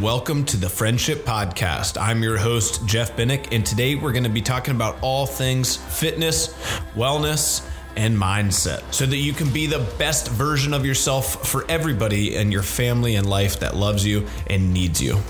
Welcome 0.00 0.44
to 0.44 0.56
the 0.56 0.68
Friendship 0.68 1.24
Podcast. 1.24 2.00
I'm 2.00 2.22
your 2.22 2.36
host, 2.36 2.86
Jeff 2.86 3.16
Binnick, 3.16 3.48
and 3.50 3.66
today 3.66 3.96
we're 3.96 4.12
going 4.12 4.22
to 4.22 4.30
be 4.30 4.40
talking 4.40 4.72
about 4.72 4.96
all 5.02 5.26
things 5.26 5.74
fitness, 5.74 6.54
wellness, 6.94 7.68
and 7.96 8.16
mindset 8.16 8.94
so 8.94 9.06
that 9.06 9.16
you 9.16 9.32
can 9.32 9.52
be 9.52 9.66
the 9.66 9.80
best 9.98 10.28
version 10.28 10.72
of 10.72 10.86
yourself 10.86 11.48
for 11.48 11.68
everybody 11.68 12.36
in 12.36 12.52
your 12.52 12.62
family 12.62 13.16
and 13.16 13.28
life 13.28 13.58
that 13.58 13.74
loves 13.74 14.06
you 14.06 14.24
and 14.46 14.72
needs 14.72 15.02
you. 15.02 15.20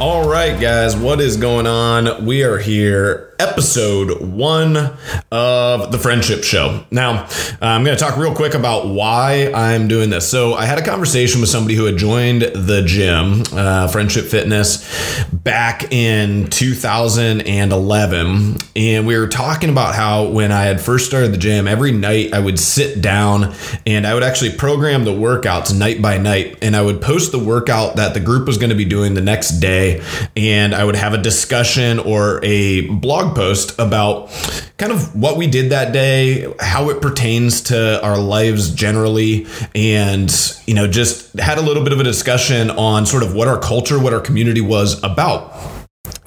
All 0.00 0.26
right, 0.26 0.58
guys, 0.58 0.96
what 0.96 1.20
is 1.20 1.36
going 1.36 1.66
on? 1.66 2.24
We 2.24 2.42
are 2.42 2.56
here 2.56 3.34
episode 3.38 4.22
one 4.22 4.96
of 5.30 5.92
the 5.92 5.98
Friendship 5.98 6.42
Show. 6.42 6.84
Now, 6.90 7.28
I'm 7.60 7.84
going 7.84 7.96
to 7.96 8.02
talk 8.02 8.16
real 8.16 8.34
quick 8.34 8.54
about 8.54 8.88
why 8.88 9.52
I'm 9.54 9.88
doing 9.88 10.08
this. 10.08 10.26
So, 10.26 10.54
I 10.54 10.64
had 10.64 10.78
a 10.78 10.82
conversation 10.82 11.42
with 11.42 11.50
somebody 11.50 11.74
who 11.74 11.84
had 11.84 11.98
joined 11.98 12.40
the 12.40 12.82
gym, 12.82 13.42
uh, 13.52 13.88
Friendship 13.88 14.24
Fitness, 14.24 15.22
back 15.42 15.92
in 15.92 16.50
2011. 16.50 18.56
And 18.76 19.06
we 19.06 19.16
were 19.16 19.26
talking 19.26 19.70
about 19.70 19.94
how 19.94 20.28
when 20.28 20.52
I 20.52 20.64
had 20.64 20.80
first 20.80 21.06
started 21.06 21.32
the 21.32 21.38
gym, 21.38 21.66
every 21.66 21.92
night 21.92 22.34
I 22.34 22.40
would 22.40 22.58
sit 22.58 23.00
down 23.00 23.54
and 23.86 24.06
I 24.06 24.12
would 24.12 24.22
actually 24.22 24.52
program 24.52 25.04
the 25.04 25.12
workouts 25.12 25.76
night 25.76 26.02
by 26.02 26.18
night. 26.18 26.58
And 26.60 26.76
I 26.76 26.82
would 26.82 27.00
post 27.00 27.32
the 27.32 27.38
workout 27.38 27.96
that 27.96 28.12
the 28.12 28.20
group 28.20 28.46
was 28.46 28.58
going 28.58 28.70
to 28.70 28.76
be 28.76 28.84
doing 28.84 29.14
the 29.14 29.22
next 29.22 29.60
day. 29.60 30.02
And 30.36 30.74
I 30.74 30.84
would 30.84 30.96
have 30.96 31.14
a 31.14 31.18
discussion 31.18 31.98
or 31.98 32.40
a 32.42 32.86
blog 32.88 33.34
post 33.34 33.78
about 33.78 34.30
kind 34.76 34.92
of 34.92 35.14
what 35.14 35.36
we 35.36 35.46
did 35.46 35.70
that 35.70 35.92
day, 35.92 36.52
how 36.60 36.90
it 36.90 37.02
pertains 37.02 37.62
to 37.62 38.02
our 38.04 38.18
lives 38.18 38.74
generally, 38.74 39.46
and, 39.74 40.30
you 40.66 40.74
know, 40.74 40.86
just 40.86 41.38
had 41.38 41.58
a 41.58 41.60
little 41.60 41.84
bit 41.84 41.92
of 41.92 42.00
a 42.00 42.04
discussion 42.04 42.70
on 42.70 43.04
sort 43.04 43.22
of 43.22 43.34
what 43.34 43.46
our 43.46 43.58
culture, 43.58 43.98
what 43.98 44.14
our 44.14 44.20
community 44.20 44.62
was 44.62 45.02
about. 45.02 45.29
Ciao! 45.30 45.79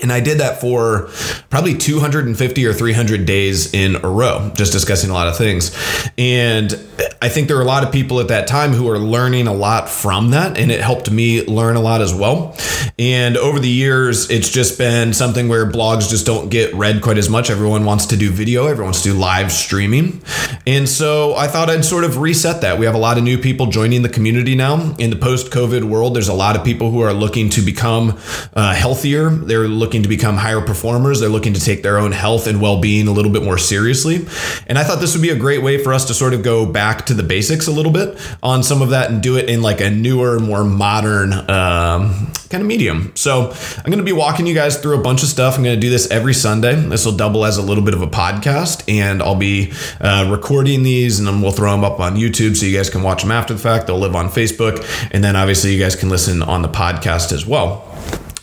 And 0.03 0.11
I 0.11 0.19
did 0.19 0.39
that 0.39 0.61
for 0.61 1.09
probably 1.49 1.75
250 1.75 2.65
or 2.65 2.73
300 2.73 3.25
days 3.25 3.73
in 3.73 3.95
a 3.95 4.09
row, 4.09 4.51
just 4.55 4.73
discussing 4.73 5.09
a 5.09 5.13
lot 5.13 5.27
of 5.27 5.37
things. 5.37 5.75
And 6.17 6.73
I 7.21 7.29
think 7.29 7.47
there 7.47 7.55
were 7.55 7.63
a 7.63 7.65
lot 7.65 7.83
of 7.83 7.91
people 7.93 8.19
at 8.19 8.27
that 8.27 8.47
time 8.47 8.71
who 8.71 8.89
are 8.89 8.99
learning 8.99 9.47
a 9.47 9.53
lot 9.53 9.89
from 9.89 10.31
that, 10.31 10.57
and 10.57 10.69
it 10.71 10.81
helped 10.81 11.09
me 11.09 11.45
learn 11.45 11.77
a 11.77 11.79
lot 11.79 12.01
as 12.01 12.13
well. 12.13 12.57
And 12.99 13.37
over 13.37 13.59
the 13.59 13.69
years, 13.69 14.29
it's 14.29 14.49
just 14.49 14.77
been 14.77 15.13
something 15.13 15.47
where 15.47 15.65
blogs 15.65 16.09
just 16.09 16.25
don't 16.25 16.49
get 16.49 16.73
read 16.73 17.01
quite 17.01 17.17
as 17.17 17.29
much. 17.29 17.49
Everyone 17.49 17.85
wants 17.85 18.07
to 18.07 18.17
do 18.17 18.29
video, 18.29 18.65
everyone 18.65 18.87
wants 18.87 19.03
to 19.03 19.13
do 19.13 19.17
live 19.17 19.51
streaming. 19.53 20.21
And 20.67 20.87
so 20.87 21.35
I 21.35 21.47
thought 21.47 21.69
I'd 21.69 21.85
sort 21.85 22.03
of 22.03 22.17
reset 22.17 22.61
that. 22.61 22.77
We 22.77 22.85
have 22.85 22.95
a 22.95 22.99
lot 22.99 23.17
of 23.17 23.23
new 23.23 23.37
people 23.37 23.67
joining 23.67 24.01
the 24.01 24.09
community 24.09 24.55
now. 24.55 24.95
In 24.99 25.09
the 25.09 25.15
post 25.15 25.51
COVID 25.51 25.83
world, 25.85 26.15
there's 26.15 26.27
a 26.27 26.33
lot 26.33 26.55
of 26.57 26.65
people 26.65 26.91
who 26.91 27.01
are 27.01 27.13
looking 27.13 27.49
to 27.51 27.61
become 27.61 28.19
uh, 28.53 28.73
healthier. 28.73 29.29
They're 29.29 29.67
looking 29.67 29.92
to 30.01 30.09
become 30.09 30.37
higher 30.37 30.61
performers. 30.61 31.19
They're 31.19 31.29
looking 31.29 31.53
to 31.53 31.61
take 31.61 31.83
their 31.83 31.99
own 31.99 32.11
health 32.11 32.47
and 32.47 32.59
well 32.59 32.81
being 32.81 33.07
a 33.07 33.11
little 33.11 33.31
bit 33.31 33.43
more 33.43 33.59
seriously. 33.59 34.25
And 34.65 34.79
I 34.79 34.83
thought 34.83 34.99
this 34.99 35.13
would 35.13 35.21
be 35.21 35.29
a 35.29 35.35
great 35.35 35.61
way 35.61 35.77
for 35.77 35.93
us 35.93 36.05
to 36.05 36.13
sort 36.13 36.33
of 36.33 36.41
go 36.41 36.65
back 36.65 37.05
to 37.07 37.13
the 37.13 37.23
basics 37.23 37.67
a 37.67 37.71
little 37.71 37.91
bit 37.91 38.17
on 38.41 38.63
some 38.63 38.81
of 38.81 38.89
that 38.89 39.11
and 39.11 39.21
do 39.21 39.37
it 39.37 39.49
in 39.49 39.61
like 39.61 39.81
a 39.81 39.89
newer, 39.91 40.39
more 40.39 40.63
modern 40.63 41.33
um, 41.33 42.31
kind 42.49 42.61
of 42.61 42.65
medium. 42.65 43.11
So 43.15 43.51
I'm 43.51 43.85
going 43.85 43.97
to 43.97 44.03
be 44.03 44.13
walking 44.13 44.47
you 44.47 44.55
guys 44.55 44.77
through 44.77 44.99
a 44.99 45.03
bunch 45.03 45.23
of 45.23 45.29
stuff. 45.29 45.57
I'm 45.57 45.63
going 45.63 45.75
to 45.75 45.81
do 45.81 45.89
this 45.89 46.09
every 46.09 46.33
Sunday. 46.33 46.75
This 46.75 47.05
will 47.05 47.15
double 47.15 47.45
as 47.45 47.57
a 47.57 47.61
little 47.61 47.83
bit 47.83 47.93
of 47.93 48.01
a 48.01 48.07
podcast, 48.07 48.83
and 48.87 49.21
I'll 49.21 49.35
be 49.35 49.73
uh, 50.01 50.27
recording 50.31 50.83
these 50.83 51.19
and 51.19 51.27
then 51.27 51.41
we'll 51.41 51.51
throw 51.51 51.71
them 51.71 51.83
up 51.83 51.99
on 51.99 52.15
YouTube 52.15 52.55
so 52.55 52.65
you 52.65 52.75
guys 52.75 52.89
can 52.89 53.03
watch 53.03 53.21
them 53.21 53.31
after 53.31 53.53
the 53.53 53.59
fact. 53.59 53.87
They'll 53.87 53.99
live 53.99 54.15
on 54.15 54.29
Facebook, 54.29 54.85
and 55.11 55.23
then 55.23 55.35
obviously 55.35 55.73
you 55.73 55.79
guys 55.79 55.95
can 55.95 56.09
listen 56.09 56.41
on 56.41 56.61
the 56.61 56.69
podcast 56.69 57.31
as 57.31 57.45
well 57.45 57.92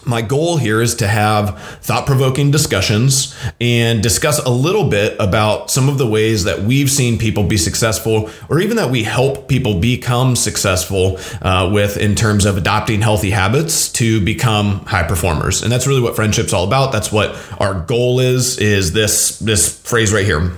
my 0.05 0.23
goal 0.23 0.57
here 0.57 0.81
is 0.81 0.95
to 0.97 1.07
have 1.07 1.61
thought 1.83 2.07
provoking 2.07 2.51
discussions 2.51 3.37
and 3.61 4.03
discuss 4.03 4.39
a 4.39 4.51
little 4.51 4.89
bit 4.89 5.17
about 5.21 5.71
some 5.71 5.89
of 5.89 5.99
the 5.99 6.07
ways 6.07 6.45
that 6.45 6.63
we've 6.63 6.91
seen 6.91 7.19
people 7.19 7.45
be 7.45 7.57
successful, 7.57 8.31
or 8.49 8.61
even 8.61 8.77
that 8.77 8.91
we 8.91 9.03
help 9.03 9.49
people 9.49 9.81
become 9.81 10.37
successful 10.37 11.19
uh, 11.43 11.71
with 11.73 11.97
in 11.97 12.15
terms 12.15 12.47
of 12.47 12.57
adopting 12.57 13.03
healthy 13.03 13.31
habits 13.31 13.91
to 13.93 14.21
become 14.25 14.85
high 14.87 15.07
performers. 15.07 15.63
And 15.63 15.71
that's 15.71 15.87
really 15.87 16.03
what 16.03 16.17
friendship's 16.17 16.53
all 16.53 16.65
about. 16.67 16.93
That's 16.93 17.13
what 17.13 17.37
our 17.61 17.75
goal 17.75 18.21
is, 18.21 18.59
is 18.59 18.93
this, 18.93 19.39
this 19.39 19.81
phrase 19.81 20.13
right 20.13 20.25
here 20.25 20.53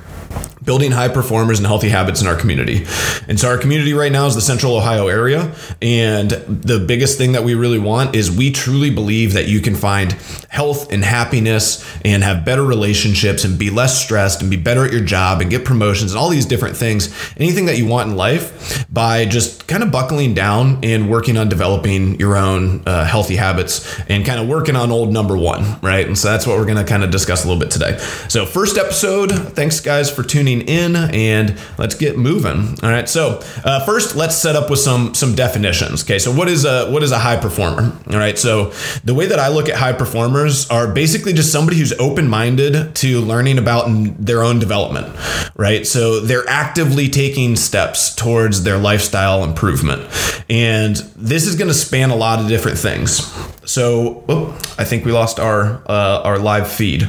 building 0.64 0.92
high 0.92 1.08
performers 1.08 1.58
and 1.58 1.66
healthy 1.66 1.88
habits 1.88 2.20
in 2.20 2.26
our 2.26 2.36
community. 2.36 2.84
And 3.28 3.38
so 3.38 3.48
our 3.48 3.58
community 3.58 3.92
right 3.92 4.12
now 4.12 4.26
is 4.26 4.34
the 4.34 4.40
central 4.40 4.76
Ohio 4.76 5.08
area. 5.08 5.54
And 5.80 6.30
the 6.30 6.78
biggest 6.78 7.18
thing 7.18 7.32
that 7.32 7.42
we 7.42 7.54
really 7.54 7.78
want 7.78 8.14
is 8.14 8.30
we 8.30 8.50
truly 8.50 8.90
believe 8.90 9.32
that 9.32 9.48
you 9.48 9.60
can 9.60 9.74
find 9.74 10.12
health 10.48 10.92
and 10.92 11.04
happiness 11.04 11.84
and 12.04 12.22
have 12.22 12.44
better 12.44 12.62
relationships 12.62 13.44
and 13.44 13.58
be 13.58 13.70
less 13.70 14.02
stressed 14.02 14.42
and 14.42 14.50
be 14.50 14.56
better 14.56 14.84
at 14.84 14.92
your 14.92 15.00
job 15.00 15.40
and 15.40 15.50
get 15.50 15.64
promotions 15.64 16.12
and 16.12 16.18
all 16.18 16.28
these 16.28 16.46
different 16.46 16.76
things, 16.76 17.12
anything 17.36 17.66
that 17.66 17.78
you 17.78 17.86
want 17.86 18.10
in 18.10 18.16
life 18.16 18.86
by 18.92 19.24
just 19.24 19.66
kind 19.66 19.82
of 19.82 19.90
buckling 19.90 20.34
down 20.34 20.78
and 20.84 21.10
working 21.10 21.36
on 21.36 21.48
developing 21.48 22.18
your 22.20 22.36
own 22.36 22.82
uh, 22.86 23.04
healthy 23.04 23.36
habits 23.36 24.00
and 24.08 24.24
kind 24.24 24.40
of 24.40 24.46
working 24.46 24.76
on 24.76 24.90
old 24.90 25.12
number 25.12 25.36
one, 25.36 25.80
right? 25.80 26.06
And 26.06 26.16
so 26.16 26.28
that's 26.28 26.46
what 26.46 26.58
we're 26.58 26.66
going 26.66 26.76
to 26.76 26.84
kind 26.84 27.02
of 27.02 27.10
discuss 27.10 27.44
a 27.44 27.48
little 27.48 27.60
bit 27.60 27.70
today. 27.70 27.98
So 28.28 28.44
first 28.44 28.76
episode, 28.76 29.32
thanks 29.54 29.80
guys 29.80 30.10
for 30.10 30.22
tuning 30.22 30.51
in 30.60 30.94
and 30.94 31.58
let's 31.78 31.94
get 31.94 32.18
moving. 32.18 32.78
All 32.82 32.90
right. 32.90 33.08
So 33.08 33.40
uh, 33.64 33.84
first, 33.84 34.14
let's 34.14 34.36
set 34.36 34.54
up 34.54 34.70
with 34.70 34.80
some 34.80 35.14
some 35.14 35.34
definitions. 35.34 36.04
Okay. 36.04 36.18
So 36.18 36.32
what 36.32 36.48
is 36.48 36.64
a 36.64 36.90
what 36.90 37.02
is 37.02 37.12
a 37.12 37.18
high 37.18 37.36
performer? 37.36 37.96
All 38.10 38.18
right. 38.18 38.38
So 38.38 38.72
the 39.04 39.14
way 39.14 39.26
that 39.26 39.38
I 39.38 39.48
look 39.48 39.68
at 39.68 39.76
high 39.76 39.92
performers 39.92 40.68
are 40.68 40.92
basically 40.92 41.32
just 41.32 41.50
somebody 41.50 41.78
who's 41.78 41.92
open 41.94 42.28
minded 42.28 42.94
to 42.96 43.20
learning 43.20 43.58
about 43.58 43.86
their 44.18 44.42
own 44.42 44.58
development. 44.58 45.16
Right. 45.56 45.86
So 45.86 46.20
they're 46.20 46.48
actively 46.48 47.08
taking 47.08 47.56
steps 47.56 48.14
towards 48.14 48.64
their 48.64 48.78
lifestyle 48.78 49.44
improvement, 49.44 50.02
and 50.50 50.96
this 51.16 51.46
is 51.46 51.56
going 51.56 51.68
to 51.68 51.74
span 51.74 52.10
a 52.10 52.16
lot 52.16 52.40
of 52.40 52.48
different 52.48 52.78
things. 52.78 53.32
So 53.64 54.24
oh, 54.28 54.58
I 54.78 54.84
think 54.84 55.04
we 55.04 55.12
lost 55.12 55.38
our 55.38 55.82
uh, 55.86 56.22
our 56.24 56.38
live 56.38 56.70
feed. 56.70 57.08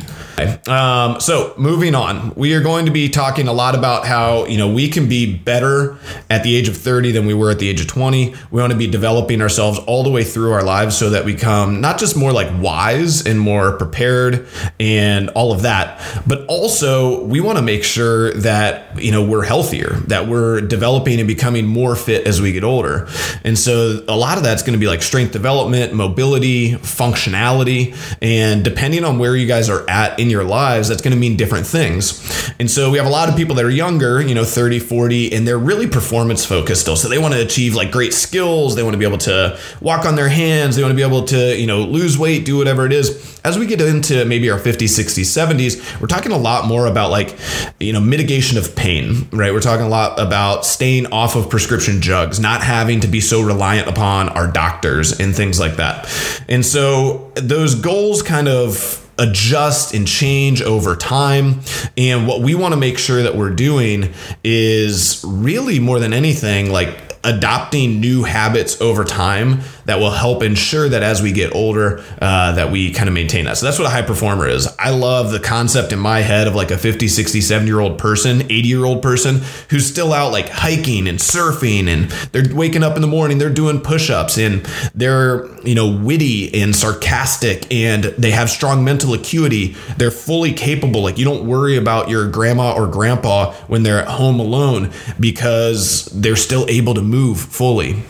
Um, 0.68 1.20
so 1.20 1.54
moving 1.58 1.96
on, 1.96 2.34
we 2.36 2.54
are 2.54 2.62
going 2.62 2.86
to 2.86 2.92
be 2.92 3.10
talking 3.10 3.33
a 3.48 3.54
lot 3.54 3.76
about 3.76 4.06
how 4.06 4.46
you 4.46 4.58
know 4.58 4.72
we 4.72 4.90
can 4.90 5.08
be 5.10 5.36
better 5.36 5.98
at 6.30 6.44
the 6.44 6.56
age 6.56 6.68
of 6.68 6.78
30 6.78 7.12
than 7.12 7.26
we 7.26 7.34
were 7.34 7.52
at 7.52 7.60
the 7.60 7.70
age 7.70 7.82
of 7.82 7.88
20. 7.88 8.34
We 8.52 8.62
want 8.62 8.72
to 8.72 8.78
be 8.78 8.88
developing 8.88 9.42
ourselves 9.42 9.80
all 9.80 10.04
the 10.04 10.12
way 10.12 10.24
through 10.24 10.52
our 10.52 10.64
lives 10.64 10.98
so 10.98 11.10
that 11.12 11.26
we 11.26 11.36
come 11.36 11.82
not 11.82 11.98
just 11.98 12.16
more 12.16 12.32
like 12.32 12.50
wise 12.62 13.26
and 13.26 13.40
more 13.40 13.78
prepared 13.78 14.48
and 14.80 15.30
all 15.30 15.52
of 15.52 15.64
that, 15.64 16.02
but 16.28 16.46
also 16.48 17.24
we 17.26 17.42
want 17.42 17.58
to 17.58 17.64
make 17.64 17.84
sure 17.84 18.34
that 18.34 19.02
you 19.02 19.12
know 19.12 19.24
we're 19.24 19.44
healthier, 19.44 19.96
that 20.08 20.28
we're 20.28 20.62
developing 20.62 21.20
and 21.20 21.28
becoming 21.28 21.66
more 21.66 21.96
fit 21.96 22.28
as 22.28 22.42
we 22.42 22.52
get 22.52 22.64
older. 22.64 23.08
And 23.44 23.58
so 23.58 24.04
a 24.08 24.16
lot 24.16 24.38
of 24.38 24.44
that's 24.44 24.64
going 24.64 24.74
to 24.74 24.80
be 24.80 24.88
like 24.88 25.02
strength 25.02 25.32
development, 25.32 25.94
mobility, 25.94 26.74
functionality, 26.74 27.96
and 28.22 28.64
depending 28.64 29.04
on 29.04 29.20
where 29.20 29.36
you 29.36 29.48
guys 29.48 29.70
are 29.70 29.88
at 29.90 30.20
in 30.20 30.30
your 30.30 30.44
lives, 30.44 30.88
that's 30.88 31.02
going 31.02 31.14
to 31.14 31.20
mean 31.20 31.38
different 31.38 31.68
things. 31.68 32.52
And 32.60 32.70
so 32.70 32.92
we 32.92 32.98
have 32.98 33.08
a 33.08 33.10
lot 33.10 33.23
of 33.30 33.36
people 33.36 33.56
that 33.56 33.66
are 33.66 33.70
younger, 33.70 34.22
you 34.22 34.36
know, 34.36 34.44
30, 34.44 34.80
40, 34.80 35.34
and 35.34 35.48
they're 35.48 35.58
really 35.58 35.88
performance 35.88 36.46
focused 36.46 36.82
still. 36.82 36.96
So 36.96 37.10
they 37.10 37.18
want 37.18 37.34
to 37.34 37.42
achieve 37.42 37.76
like 37.76 37.92
great 37.92 38.14
skills. 38.14 38.76
They 38.76 38.84
want 38.84 38.94
to 38.94 38.98
be 38.98 39.06
able 39.06 39.18
to 39.20 39.60
walk 39.82 40.06
on 40.06 40.16
their 40.16 40.30
hands. 40.30 40.76
They 40.76 40.82
want 40.82 40.92
to 40.92 40.96
be 40.96 41.04
able 41.04 41.26
to, 41.26 41.58
you 41.58 41.68
know, 41.68 41.82
lose 41.82 42.18
weight, 42.18 42.46
do 42.46 42.58
whatever 42.58 42.86
it 42.86 42.94
is. 42.94 43.40
As 43.44 43.60
we 43.60 43.66
get 43.66 43.82
into 43.82 44.24
maybe 44.26 44.50
our 44.50 44.60
50s, 44.60 44.98
60s, 44.98 45.26
70s, 45.26 46.02
we're 46.02 46.08
talking 46.08 46.32
a 46.32 46.38
lot 46.38 46.66
more 46.66 46.88
about 46.88 47.12
like, 47.12 47.38
you 47.80 47.92
know, 47.92 48.00
mitigation 48.00 48.58
of 48.58 48.76
pain, 48.76 49.28
right? 49.32 49.52
We're 49.52 49.60
talking 49.60 49.86
a 49.86 49.90
lot 49.90 50.20
about 50.20 50.66
staying 50.66 51.08
off 51.08 51.36
of 51.36 51.50
prescription 51.50 52.00
drugs, 52.00 52.40
not 52.40 52.64
having 52.64 53.02
to 53.02 53.08
be 53.08 53.20
so 53.20 53.42
reliant 53.42 53.90
upon 53.90 54.30
our 54.30 54.50
doctors 54.50 55.20
and 55.20 55.36
things 55.36 55.60
like 55.60 55.76
that. 55.76 56.10
And 56.48 56.66
so 56.66 57.32
those 57.36 57.76
goals 57.76 58.22
kind 58.22 58.48
of 58.48 59.03
adjust 59.18 59.94
and 59.94 60.08
change 60.08 60.62
over 60.62 60.96
time. 60.96 61.62
And 61.98 62.28
what 62.28 62.42
we 62.42 62.56
want 62.56 62.74
to 62.74 62.80
make 62.80 62.98
sure 62.98 63.24
that 63.24 63.36
we're 63.36 63.54
doing 63.54 64.14
is 64.44 65.24
really 65.28 65.80
more 65.80 66.00
than 66.00 66.14
anything, 66.14 66.72
like 66.72 67.14
adopting 67.24 68.02
new 68.02 68.24
habits 68.24 68.82
over 68.82 69.04
time 69.04 69.62
that 69.86 70.00
will 70.00 70.12
help 70.12 70.44
ensure 70.44 70.90
that 70.90 71.04
as 71.04 71.22
we 71.22 71.32
get 71.32 71.54
older 71.54 72.04
uh, 72.22 72.54
that 72.54 72.72
we 72.72 72.92
kind 72.92 73.08
of 73.08 73.14
maintain 73.14 73.46
that. 73.46 73.58
So 73.58 73.66
that's 73.66 73.80
what 73.80 73.88
a 73.88 73.92
high 73.92 74.02
performer 74.02 74.48
is. 74.48 74.68
I 74.80 74.90
love 74.92 75.32
the 75.32 75.40
concept 75.40 75.92
in 75.92 76.00
my 76.00 76.20
head 76.20 76.48
of 76.48 76.56
like 76.56 76.72
a 76.72 76.78
50 76.78 77.08
60 77.08 77.42
70 77.42 77.68
year 77.68 77.80
old 77.80 77.98
person 77.98 78.44
80 78.44 78.56
year 78.68 78.86
old 78.86 79.02
person 79.02 79.42
who's 79.70 79.86
still 79.86 80.14
out 80.14 80.32
like 80.32 80.50
hiking 80.50 81.08
and 81.08 81.20
surfing 81.20 81.88
and 81.88 82.10
they're 82.32 82.54
waking 82.56 82.84
up 82.84 82.96
in 82.96 83.02
the 83.02 83.08
morning 83.08 83.38
they're 83.38 83.50
doing 83.50 83.80
push-ups 83.80 84.38
and 84.38 84.66
they're 84.96 85.48
you 85.64 85.76
know 85.76 85.88
witty 85.88 86.54
and 86.62 86.76
sarcastic 86.76 87.72
and 87.72 88.04
they 88.18 88.32
have 88.32 88.50
strong 88.50 88.84
mental 88.84 89.14
acuity. 89.14 89.76
They're 89.98 90.12
fully 90.12 90.54
capable. 90.54 91.02
Like 91.02 91.18
you 91.18 91.26
don't 91.26 91.48
worry 91.48 91.78
about 91.78 92.10
your 92.10 92.30
grandma 92.30 92.74
or 92.74 92.88
grandpa 92.88 93.54
when 93.68 93.84
they're 93.84 94.00
at 94.00 94.08
home 94.08 94.40
alone 94.40 94.92
because 95.20 96.06
they're 96.06 96.36
still 96.36 96.66
able 96.70 96.94
to 96.94 97.02
move 97.02 97.40
fully. 97.40 98.04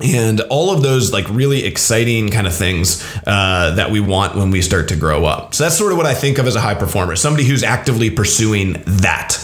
And 0.00 0.40
all 0.42 0.70
of 0.70 0.82
those 0.82 1.12
like 1.12 1.28
really 1.28 1.64
exciting 1.64 2.30
kind 2.30 2.46
of 2.46 2.54
things 2.54 3.04
uh, 3.26 3.74
that 3.74 3.90
we 3.90 4.00
want 4.00 4.36
when 4.36 4.50
we 4.50 4.62
start 4.62 4.88
to 4.88 4.96
grow 4.96 5.24
up. 5.24 5.54
So 5.54 5.64
that's 5.64 5.76
sort 5.76 5.92
of 5.92 5.98
what 5.98 6.06
I 6.06 6.14
think 6.14 6.38
of 6.38 6.46
as 6.46 6.56
a 6.56 6.60
high 6.60 6.74
performer, 6.74 7.16
somebody 7.16 7.44
who's 7.44 7.62
actively 7.62 8.10
pursuing 8.10 8.82
that. 8.86 9.36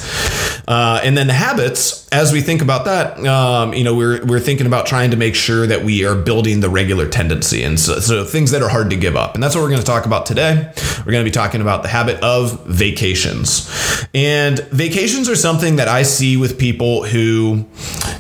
Uh, 0.67 1.01
and 1.03 1.17
then 1.17 1.27
the 1.27 1.35
habits, 1.35 2.09
as 2.09 2.33
we 2.33 2.41
think 2.41 2.63
about 2.63 2.87
that, 2.87 3.19
um, 3.27 3.75
you 3.75 3.85
know, 3.85 3.95
we're, 3.95 4.25
we're 4.25 4.41
thinking 4.41 4.67
about 4.67 4.87
trying 4.87 5.11
to 5.11 5.17
make 5.17 5.35
sure 5.35 5.67
that 5.67 5.85
we 5.85 6.07
are 6.07 6.15
building 6.15 6.61
the 6.61 6.71
regular 6.71 7.07
tendency. 7.07 7.63
And 7.63 7.79
so, 7.79 8.01
so 8.01 8.25
things 8.25 8.51
that 8.53 8.63
are 8.63 8.69
hard 8.69 8.91
to 8.91 8.97
give 8.97 9.17
up. 9.17 9.35
And 9.35 9.43
that's 9.43 9.55
what 9.55 9.63
we're 9.63 9.69
going 9.69 9.81
to 9.81 9.87
talk 9.87 10.07
about 10.07 10.25
today. 10.25 10.73
We're 10.99 11.13
going 11.13 11.25
to 11.25 11.29
be 11.29 11.35
talking 11.35 11.61
about 11.61 11.83
the 11.83 11.89
habit 11.89 12.23
of 12.23 12.65
vacations. 12.65 13.69
And 14.15 14.61
vacations 14.71 15.29
are 15.29 15.37
something 15.37 15.77
that 15.77 15.89
I 15.89 16.03
see 16.03 16.37
with 16.37 16.59
people 16.59 17.05
who 17.05 17.67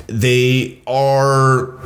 they 0.06 0.82
are 0.86 1.78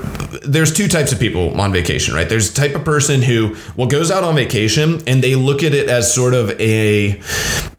there's 0.45 0.73
two 0.73 0.89
types 0.89 1.13
of 1.13 1.19
people 1.19 1.61
on 1.61 1.73
vacation, 1.73 2.15
right? 2.15 2.29
There's 2.29 2.53
the 2.53 2.61
type 2.61 2.75
of 2.75 2.85
person 2.85 3.23
who 3.23 3.57
well 3.77 3.89
goes 3.89 4.11
out 4.11 4.25
on 4.25 4.35
vacation 4.35 5.03
and 5.07 5.23
they 5.23 5.35
look 5.35 5.63
at 5.63 5.75
it 5.75 5.89
as 5.89 6.13
sort 6.13 6.35
of 6.35 6.51
a 6.61 7.21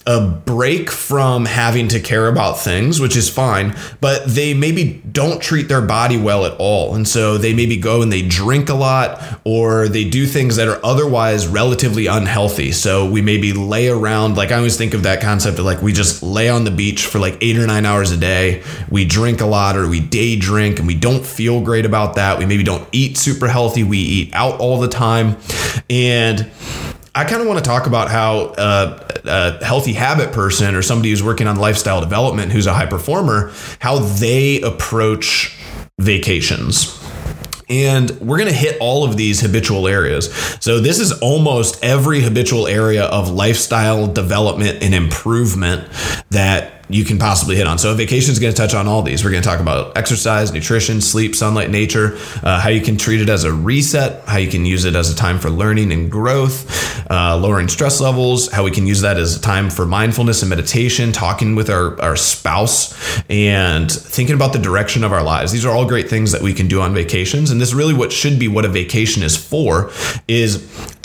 a 0.08 0.26
break 0.26 0.90
from 0.90 1.46
having 1.46 1.88
to 1.90 2.00
care 2.00 2.28
about 2.28 2.58
things, 2.58 3.00
which 3.00 3.18
is 3.18 3.30
fine, 3.30 3.76
but 4.00 4.26
they 4.26 4.54
maybe 4.54 5.04
don't 5.12 5.42
treat 5.42 5.68
their 5.68 5.82
body 5.82 6.18
well 6.18 6.46
at 6.46 6.54
all. 6.58 6.96
And 6.96 7.08
so 7.08 7.38
they 7.38 7.54
maybe 7.54 7.78
go 7.78 8.02
and 8.02 8.12
they 8.12 8.22
drink 8.22 8.70
a 8.70 8.74
lot 8.74 9.42
or 9.44 9.88
they 9.88 10.10
do 10.10 10.26
things 10.26 10.56
that 10.56 10.68
are 10.68 10.84
otherwise 10.84 11.48
relatively 11.48 12.08
unhealthy. 12.08 12.72
So 12.72 13.10
we 13.10 13.22
maybe 13.22 13.52
lay 13.52 13.90
around, 13.90 14.38
like 14.38 14.52
I 14.52 14.56
always 14.56 14.78
think 14.78 14.94
of 14.94 15.04
that 15.04 15.22
concept 15.22 15.60
of 15.60 15.66
like 15.66 15.82
we 15.82 15.92
just 15.92 16.24
lay 16.24 16.50
on 16.50 16.64
the 16.64 16.72
beach 16.72 17.06
for 17.06 17.20
like 17.20 17.38
eight 17.42 17.58
or 17.58 17.68
nine 17.68 17.86
hours 17.86 18.12
a 18.12 18.18
day. 18.18 18.64
We 18.90 19.06
drink 19.06 19.42
a 19.42 19.46
lot 19.46 19.76
or 19.76 19.88
we 19.88 20.00
day 20.00 20.38
drink 20.38 20.80
and 20.80 20.88
we 20.88 20.96
don't 20.96 21.26
feel 21.26 21.62
great 21.62 21.86
about 21.86 22.16
that. 22.16 22.40
We 22.40 22.46
maybe 22.46 22.64
don't 22.64 22.88
eat 22.94 23.18
super 23.18 23.48
healthy. 23.48 23.84
We 23.84 24.00
eat 24.00 24.34
out 24.34 24.60
all 24.60 24.80
the 24.80 24.88
time. 24.88 25.38
And 25.90 26.50
I 27.16 27.24
kind 27.26 27.42
of 27.42 27.48
want 27.48 27.64
to 27.64 27.68
talk 27.68 27.88
about 27.88 28.10
how 28.10 28.54
uh, 28.58 29.08
a 29.26 29.66
healthy 29.66 29.94
habit 29.94 30.32
person 30.32 30.76
or 30.76 30.82
somebody 30.82 31.10
who's 31.10 31.24
working 31.24 31.48
on 31.48 31.56
lifestyle 31.56 32.02
development 32.02 32.52
who's 32.52 32.68
a 32.68 32.74
high 32.74 32.86
performer, 32.86 33.52
how 33.80 34.00
they 34.00 34.62
approach 34.62 35.58
vacations. 36.00 36.96
And 37.68 38.10
we're 38.20 38.38
going 38.38 38.50
to 38.50 38.56
hit 38.56 38.78
all 38.80 39.04
of 39.04 39.16
these 39.16 39.42
habitual 39.42 39.88
areas. 39.88 40.34
So, 40.60 40.80
this 40.80 41.00
is 41.00 41.12
almost 41.20 41.84
every 41.84 42.22
habitual 42.22 42.68
area 42.68 43.06
of 43.06 43.30
lifestyle 43.30 44.08
development 44.08 44.82
and 44.82 44.96
improvement 44.96 45.88
that 46.32 46.79
you 46.90 47.06
can 47.06 47.20
possibly 47.20 47.56
hit 47.56 47.68
on. 47.68 47.78
So, 47.78 47.92
a 47.92 47.96
vacation 47.96 48.32
is 48.32 48.40
going 48.40 48.54
to 48.54 48.58
touch 48.58 48.74
on 48.74 48.88
all 48.88 49.02
these. 49.02 49.24
We're 49.24 49.32
going 49.32 49.44
to 49.44 49.48
talk 49.48 49.60
about 49.60 49.96
exercise, 49.96 50.52
nutrition, 50.52 51.02
sleep, 51.02 51.36
sunlight, 51.36 51.70
nature, 51.70 52.18
uh, 52.44 52.60
how 52.60 52.70
you 52.70 52.82
can 52.82 52.98
treat 52.98 53.22
it 53.22 53.30
as 53.30 53.44
a 53.44 53.54
reset, 53.54 54.28
how 54.28 54.38
you 54.38 54.50
can 54.50 54.66
use 54.66 54.86
it 54.86 54.96
as 54.96 55.12
a 55.12 55.16
time 55.16 55.40
for 55.40 55.50
learning 55.50 55.92
and 55.92 56.12
growth, 56.12 57.10
uh, 57.10 57.38
lowering 57.38 57.68
stress 57.68 58.02
levels, 58.02 58.52
how 58.52 58.64
we 58.64 58.72
can 58.72 58.88
use 58.88 59.02
that 59.02 59.18
as 59.18 59.38
a 59.38 59.42
time 59.42 59.70
for 59.70 59.86
mindfulness 59.86 60.42
and 60.42 60.50
meditation, 60.50 61.12
talking 61.12 61.56
with 61.56 61.70
our, 61.70 62.02
our 62.02 62.16
spouse, 62.16 62.94
and 63.30 63.92
thinking 63.92 64.36
about 64.36 64.54
the 64.54 64.60
direction 64.60 65.04
of 65.04 65.14
our 65.14 65.24
lives. 65.24 65.52
These 65.52 65.66
are 65.66 65.72
all 65.72 65.86
great 65.86 66.10
things 66.10 66.32
that 66.32 66.42
we 66.42 66.54
can 66.54 66.68
do 66.68 66.82
on 66.82 66.94
vacations. 66.94 67.52
And 67.52 67.62
this 67.62 67.74
really 67.74 67.94
what 67.94 68.12
should 68.12 68.40
be 68.40 68.48
what 68.48 68.66
a 68.66 68.70
vacation 68.70 69.22
is 69.22 69.38
for 69.38 69.92
is 70.28 70.58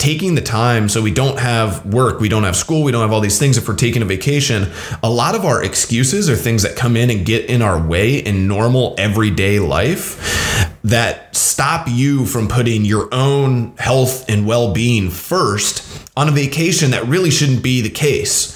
taking 0.05 0.35
the 0.35 0.41
time 0.41 0.87
so 0.87 1.01
we 1.01 1.09
don't 1.09 1.39
have 1.39 1.83
work, 1.83 2.19
we 2.19 2.29
don't 2.29 2.43
have 2.43 2.55
school, 2.55 2.83
we 2.83 2.91
don't 2.91 3.01
have 3.01 3.11
all 3.11 3.21
these 3.21 3.39
things. 3.39 3.57
If 3.57 3.67
we're 3.67 3.75
taking 3.75 4.03
a 4.03 4.05
vacation, 4.05 4.71
a 5.01 5.09
lot 5.09 5.33
of 5.33 5.45
our 5.45 5.63
excuses 5.63 6.29
are 6.29 6.35
things 6.35 6.61
that 6.61 6.75
come 6.75 6.95
in 6.95 7.09
and 7.09 7.25
get 7.25 7.45
in 7.49 7.63
our 7.63 7.81
way 7.81 8.17
in 8.19 8.47
normal 8.47 8.93
everyday 8.99 9.57
life 9.57 10.77
that 10.83 11.35
stop 11.35 11.87
you 11.89 12.27
from 12.27 12.47
putting 12.47 12.85
your 12.85 13.11
own 13.11 13.75
health 13.77 14.29
and 14.29 14.45
well 14.45 14.71
being 14.71 15.09
first 15.09 16.07
on 16.15 16.29
a 16.29 16.31
vacation 16.31 16.91
that 16.91 17.03
really 17.07 17.31
shouldn't 17.31 17.63
be 17.63 17.81
the 17.81 17.89
case. 17.89 18.55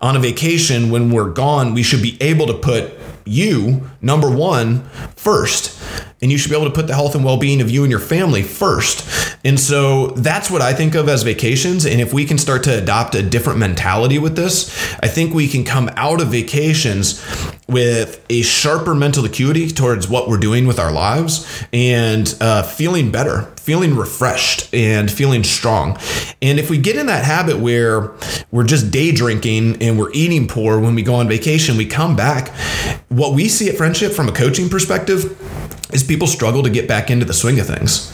On 0.00 0.16
a 0.16 0.18
vacation, 0.18 0.88
when 0.88 1.10
we're 1.10 1.30
gone, 1.30 1.74
we 1.74 1.82
should 1.82 2.00
be 2.00 2.16
able 2.22 2.46
to 2.46 2.54
put 2.54 2.94
you, 3.26 3.90
number 4.00 4.34
one, 4.34 4.84
first. 5.14 5.75
And 6.22 6.32
you 6.32 6.38
should 6.38 6.50
be 6.50 6.56
able 6.56 6.68
to 6.68 6.74
put 6.74 6.86
the 6.86 6.94
health 6.94 7.14
and 7.14 7.24
well 7.24 7.36
being 7.36 7.60
of 7.60 7.70
you 7.70 7.82
and 7.82 7.90
your 7.90 8.00
family 8.00 8.42
first. 8.42 9.06
And 9.44 9.60
so 9.60 10.08
that's 10.08 10.50
what 10.50 10.62
I 10.62 10.72
think 10.72 10.94
of 10.94 11.08
as 11.08 11.22
vacations. 11.22 11.86
And 11.86 12.00
if 12.00 12.12
we 12.12 12.24
can 12.24 12.38
start 12.38 12.64
to 12.64 12.78
adopt 12.78 13.14
a 13.14 13.22
different 13.22 13.58
mentality 13.58 14.18
with 14.18 14.34
this, 14.34 14.68
I 15.00 15.08
think 15.08 15.34
we 15.34 15.46
can 15.46 15.64
come 15.64 15.90
out 15.96 16.20
of 16.20 16.28
vacations 16.28 17.22
with 17.68 18.24
a 18.30 18.42
sharper 18.42 18.94
mental 18.94 19.24
acuity 19.24 19.68
towards 19.68 20.08
what 20.08 20.28
we're 20.28 20.38
doing 20.38 20.66
with 20.66 20.78
our 20.78 20.92
lives 20.92 21.64
and 21.72 22.34
uh, 22.40 22.62
feeling 22.62 23.10
better, 23.10 23.42
feeling 23.56 23.96
refreshed, 23.96 24.72
and 24.72 25.10
feeling 25.10 25.42
strong. 25.42 25.98
And 26.40 26.58
if 26.58 26.70
we 26.70 26.78
get 26.78 26.96
in 26.96 27.06
that 27.06 27.24
habit 27.24 27.58
where 27.58 28.12
we're 28.50 28.64
just 28.64 28.90
day 28.90 29.12
drinking 29.12 29.82
and 29.82 29.98
we're 29.98 30.12
eating 30.12 30.46
poor 30.46 30.78
when 30.78 30.94
we 30.94 31.02
go 31.02 31.14
on 31.14 31.28
vacation, 31.28 31.76
we 31.76 31.86
come 31.86 32.14
back. 32.14 32.48
What 33.08 33.34
we 33.34 33.48
see 33.48 33.68
at 33.68 33.76
Friendship 33.76 34.12
from 34.12 34.28
a 34.28 34.32
coaching 34.32 34.68
perspective 34.68 35.36
is 35.92 36.02
people 36.02 36.26
struggle 36.26 36.62
to 36.62 36.70
get 36.70 36.88
back 36.88 37.10
into 37.10 37.24
the 37.24 37.34
swing 37.34 37.60
of 37.60 37.66
things. 37.66 38.12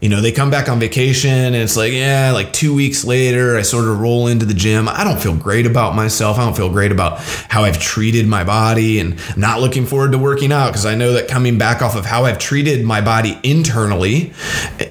You 0.00 0.08
know, 0.08 0.22
they 0.22 0.32
come 0.32 0.50
back 0.50 0.70
on 0.70 0.80
vacation 0.80 1.30
and 1.30 1.56
it's 1.56 1.76
like, 1.76 1.92
yeah, 1.92 2.32
like 2.32 2.54
two 2.54 2.74
weeks 2.74 3.04
later, 3.04 3.58
I 3.58 3.62
sort 3.62 3.86
of 3.86 4.00
roll 4.00 4.28
into 4.28 4.46
the 4.46 4.54
gym. 4.54 4.88
I 4.88 5.04
don't 5.04 5.20
feel 5.20 5.36
great 5.36 5.66
about 5.66 5.94
myself. 5.94 6.38
I 6.38 6.44
don't 6.44 6.56
feel 6.56 6.70
great 6.70 6.90
about 6.90 7.18
how 7.20 7.64
I've 7.64 7.78
treated 7.78 8.26
my 8.26 8.42
body 8.42 8.98
and 8.98 9.20
not 9.36 9.60
looking 9.60 9.84
forward 9.84 10.12
to 10.12 10.18
working 10.18 10.52
out 10.52 10.68
because 10.68 10.86
I 10.86 10.94
know 10.94 11.12
that 11.12 11.28
coming 11.28 11.58
back 11.58 11.82
off 11.82 11.96
of 11.96 12.06
how 12.06 12.24
I've 12.24 12.38
treated 12.38 12.82
my 12.82 13.02
body 13.02 13.38
internally 13.42 14.32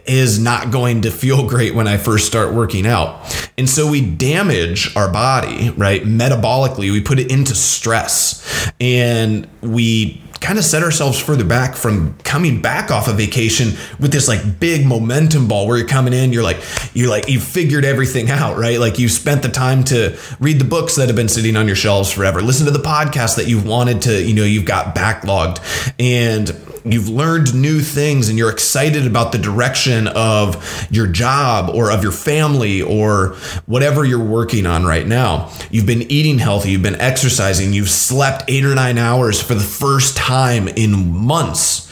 is 0.06 0.38
not 0.38 0.70
going 0.70 1.02
to 1.02 1.12
feel 1.12 1.48
great 1.50 1.74
when 1.74 1.88
I 1.88 1.98
first 1.98 2.28
start 2.28 2.54
working 2.54 2.86
out. 2.86 3.50
And 3.58 3.68
so 3.68 3.90
we 3.90 4.02
damage 4.02 4.96
our 4.96 5.12
body, 5.12 5.72
right? 5.72 6.04
Metabolically, 6.04 6.92
we 6.92 7.02
put 7.02 7.18
it 7.18 7.32
into 7.32 7.56
stress 7.56 8.72
and 8.80 9.48
we 9.62 10.24
kind 10.40 10.58
of 10.58 10.64
set 10.64 10.84
ourselves 10.84 11.20
further 11.20 11.44
back 11.44 11.76
from 11.76 12.18
coming 12.20 12.62
back 12.62 12.92
off 12.92 13.08
a 13.08 13.14
vacation 13.14 13.74
with 14.00 14.12
this 14.12 14.28
like 14.28 14.60
big 14.60 14.86
momentum 15.00 15.48
ball 15.48 15.68
where 15.68 15.78
you're 15.78 15.88
coming 15.88 16.14
in 16.14 16.34
you're 16.34 16.44
like 16.44 16.58
you're 16.94 17.10
like 17.10 17.28
you've 17.30 17.44
figured 17.44 17.86
everything 17.86 18.30
out 18.30 18.58
right 18.58 18.80
like 18.80 19.00
you've 19.00 19.12
spent 19.12 19.42
the 19.42 19.50
time 19.50 19.84
to 19.84 20.18
read 20.40 20.60
the 20.60 20.66
books 20.66 20.96
that 20.96 21.08
have 21.08 21.16
been 21.16 21.30
sitting 21.30 21.56
on 21.56 21.68
your 21.68 21.76
shelves 21.76 22.12
forever 22.12 22.42
listen 22.42 22.66
to 22.66 22.72
the 22.72 22.80
podcast 22.80 23.36
that 23.36 23.48
you've 23.48 23.66
wanted 23.66 24.02
to 24.02 24.24
you 24.24 24.34
know 24.34 24.44
you've 24.44 24.66
got 24.66 24.96
backlogged 24.96 25.60
and 26.00 26.50
you've 26.86 27.10
learned 27.10 27.54
new 27.54 27.82
things 27.82 28.30
and 28.30 28.38
you're 28.38 28.50
excited 28.50 29.06
about 29.06 29.32
the 29.32 29.38
direction 29.38 30.08
of 30.08 30.88
your 30.92 31.08
job 31.08 31.70
or 31.74 31.92
of 31.92 32.04
your 32.04 32.12
family 32.12 32.82
or 32.82 33.36
whatever 33.66 34.06
you're 34.06 34.24
working 34.24 34.66
on 34.66 34.86
right 34.86 35.06
now. 35.06 35.52
You've 35.72 35.86
been 35.86 36.04
eating 36.04 36.40
healthy, 36.40 36.72
you've 36.72 36.84
been 36.84 37.00
exercising, 37.00 37.74
you've 37.74 37.90
slept 37.90 38.46
eight 38.48 38.66
or 38.66 38.76
nine 38.76 38.98
hours 38.98 39.42
for 39.42 39.54
the 39.54 39.64
first 39.64 40.18
time 40.18 40.68
in 40.68 41.12
months, 41.12 41.88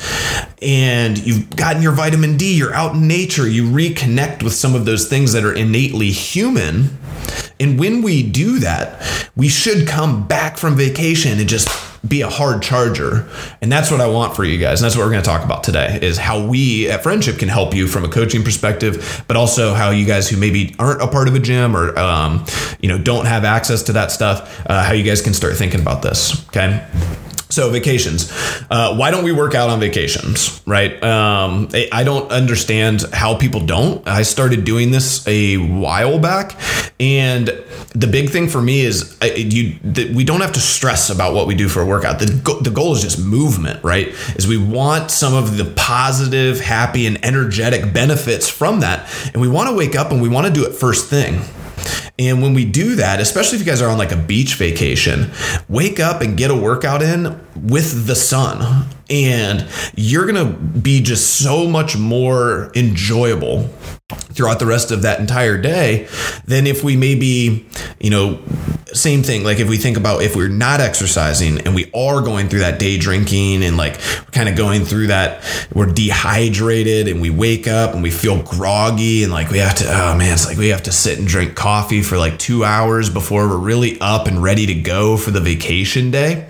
and 0.62 1.18
you've 1.18 1.56
gotten 1.56 1.82
your 1.82 1.92
vitamin 1.92 2.38
D, 2.38 2.56
you're 2.56 2.74
out 2.74 2.96
nature, 3.02 3.48
you 3.48 3.64
reconnect 3.64 4.44
with 4.44 4.54
some 4.54 4.76
of 4.76 4.86
those 4.86 5.08
things 5.08 5.34
that 5.34 5.44
are 5.44 5.54
innately 5.54 6.12
human. 6.12 6.98
And 7.60 7.80
when 7.80 8.02
we 8.02 8.24
do 8.24 8.60
that, 8.60 9.30
we 9.36 9.48
should 9.48 9.88
come 9.88 10.28
back 10.28 10.58
from 10.58 10.76
vacation 10.76 11.40
and 11.40 11.50
just 11.50 11.68
be 12.08 12.22
a 12.22 12.30
hard 12.30 12.62
charger. 12.62 13.28
And 13.62 13.72
that's 13.72 13.92
what 13.92 14.02
I 14.02 14.08
want 14.08 14.36
for 14.36 14.44
you 14.44 14.58
guys. 14.58 14.80
And 14.80 14.86
that's 14.86 14.96
what 14.96 15.04
we're 15.04 15.12
going 15.12 15.24
to 15.24 15.30
talk 15.30 15.44
about 15.44 15.64
today 15.64 16.00
is 16.02 16.18
how 16.18 16.46
we 16.46 16.90
at 16.90 17.04
Friendship 17.04 17.40
can 17.40 17.50
help 17.50 17.74
you 17.74 17.88
from 17.88 18.06
a 18.06 18.10
coaching 18.10 18.44
perspective, 18.44 19.24
but 19.28 19.36
also 19.36 19.74
how 19.74 19.90
you 19.90 20.06
guys 20.06 20.30
who 20.30 20.38
maybe 20.38 20.76
aren't 20.80 21.02
a 21.02 21.08
part 21.08 21.28
of 21.28 21.36
a 21.36 21.40
gym 21.40 21.76
or, 21.76 21.98
um, 21.98 22.46
you 22.80 22.90
know, 22.90 22.98
don't 22.98 23.26
have 23.26 23.44
access 23.44 23.84
to 23.84 23.94
that 23.94 24.12
stuff, 24.12 24.64
uh, 24.68 24.84
how 24.84 24.94
you 24.94 25.04
guys 25.04 25.22
can 25.22 25.34
start 25.34 25.56
thinking 25.56 25.82
about 25.82 26.02
this. 26.02 26.48
Okay. 26.50 26.86
So 27.58 27.72
vacations. 27.72 28.32
Uh, 28.70 28.96
why 28.96 29.10
don't 29.10 29.24
we 29.24 29.32
work 29.32 29.56
out 29.56 29.72
on 29.72 29.80
vacations? 29.80 30.62
Right. 30.68 31.02
Um, 31.02 31.70
I 31.92 32.04
don't 32.04 32.32
understand 32.32 33.04
how 33.12 33.36
people 33.36 33.62
don't. 33.62 34.08
I 34.08 34.22
started 34.22 34.64
doing 34.64 34.92
this 34.92 35.28
a 35.28 35.58
while 35.58 36.20
back, 36.20 36.56
and 37.00 37.48
the 37.96 38.06
big 38.06 38.30
thing 38.30 38.48
for 38.48 38.62
me 38.62 38.82
is 38.82 39.18
you. 39.24 39.80
The, 39.84 40.14
we 40.14 40.24
don't 40.24 40.42
have 40.42 40.52
to 40.52 40.60
stress 40.60 41.10
about 41.10 41.34
what 41.34 41.48
we 41.48 41.56
do 41.56 41.68
for 41.68 41.82
a 41.82 41.86
workout. 41.88 42.20
The 42.20 42.40
go, 42.44 42.60
the 42.60 42.70
goal 42.70 42.94
is 42.94 43.02
just 43.02 43.18
movement. 43.18 43.84
Right. 43.84 44.10
Is 44.36 44.48
we 44.48 44.60
want 44.60 45.10
some 45.10 45.34
of 45.34 45.58
the 45.58 45.66
positive, 45.66 46.60
happy, 46.60 47.08
and 47.08 47.26
energetic 47.26 47.92
benefits 47.92 48.48
from 48.48 48.82
that, 48.82 49.12
and 49.34 49.42
we 49.42 49.48
want 49.48 49.68
to 49.68 49.76
wake 49.76 49.96
up 49.96 50.12
and 50.12 50.22
we 50.22 50.30
want 50.30 50.46
to 50.46 50.54
do 50.54 50.64
it 50.64 50.74
first 50.74 51.10
thing. 51.10 51.42
And 52.20 52.42
when 52.42 52.54
we 52.54 52.66
do 52.66 52.96
that, 52.96 53.20
especially 53.20 53.60
if 53.60 53.66
you 53.66 53.72
guys 53.72 53.82
are 53.82 53.90
on 53.90 53.98
like 53.98 54.12
a 54.12 54.18
beach 54.18 54.56
vacation, 54.56 55.32
wake 55.70 56.00
up 56.00 56.22
and 56.22 56.36
get 56.36 56.50
a 56.50 56.56
workout 56.56 57.04
in 57.04 57.40
with 57.56 58.08
the 58.08 58.16
sun. 58.16 58.88
And 59.10 59.68
you're 59.96 60.26
going 60.26 60.48
to 60.48 60.58
be 60.58 61.02
just 61.02 61.40
so 61.40 61.68
much 61.68 61.96
more 61.96 62.72
enjoyable 62.76 63.70
throughout 64.10 64.60
the 64.60 64.66
rest 64.66 64.92
of 64.92 65.04
that 65.04 65.20
entire 65.20 65.58
day 65.58 66.08
than 66.46 66.66
if 66.66 66.84
we 66.84 66.96
maybe, 66.96 67.66
you 68.00 68.10
know, 68.10 68.40
same 68.94 69.22
thing. 69.22 69.44
Like 69.44 69.60
if 69.60 69.70
we 69.70 69.78
think 69.78 69.98
about 69.98 70.22
if 70.22 70.36
we're 70.36 70.48
not 70.48 70.80
exercising 70.80 71.60
and 71.62 71.76
we 71.76 71.92
are 71.94 72.22
going 72.22 72.50
through 72.50 72.60
that 72.60 72.80
day 72.80 72.98
drinking 72.98 73.64
and 73.64 73.78
like 73.78 74.00
kind 74.32 74.48
of 74.48 74.56
going 74.56 74.86
through 74.86 75.08
that, 75.08 75.44
we're 75.74 75.92
dehydrated 75.92 77.08
and 77.08 77.22
we 77.22 77.30
wake 77.30 77.68
up 77.68 77.94
and 77.94 78.04
we 78.04 78.12
feel 78.12 78.42
groggy 78.44 79.24
and 79.24 79.32
like 79.32 79.50
we 79.50 79.58
have 79.58 79.76
to, 79.76 79.86
oh 79.88 80.16
man, 80.16 80.34
it's 80.34 80.46
like 80.46 80.58
we 80.58 80.70
have 80.70 80.84
to 80.84 80.92
sit 80.92 81.20
and 81.20 81.28
drink 81.28 81.56
coffee 81.56 82.02
for 82.08 82.18
like 82.18 82.40
two 82.40 82.64
hours 82.64 83.10
before 83.10 83.48
we're 83.48 83.58
really 83.58 84.00
up 84.00 84.28
and 84.28 84.42
ready 84.42 84.66
to 84.66 84.74
go 84.74 85.18
for 85.18 85.32
the 85.32 85.42
vacation 85.42 86.10
day. 86.10 86.48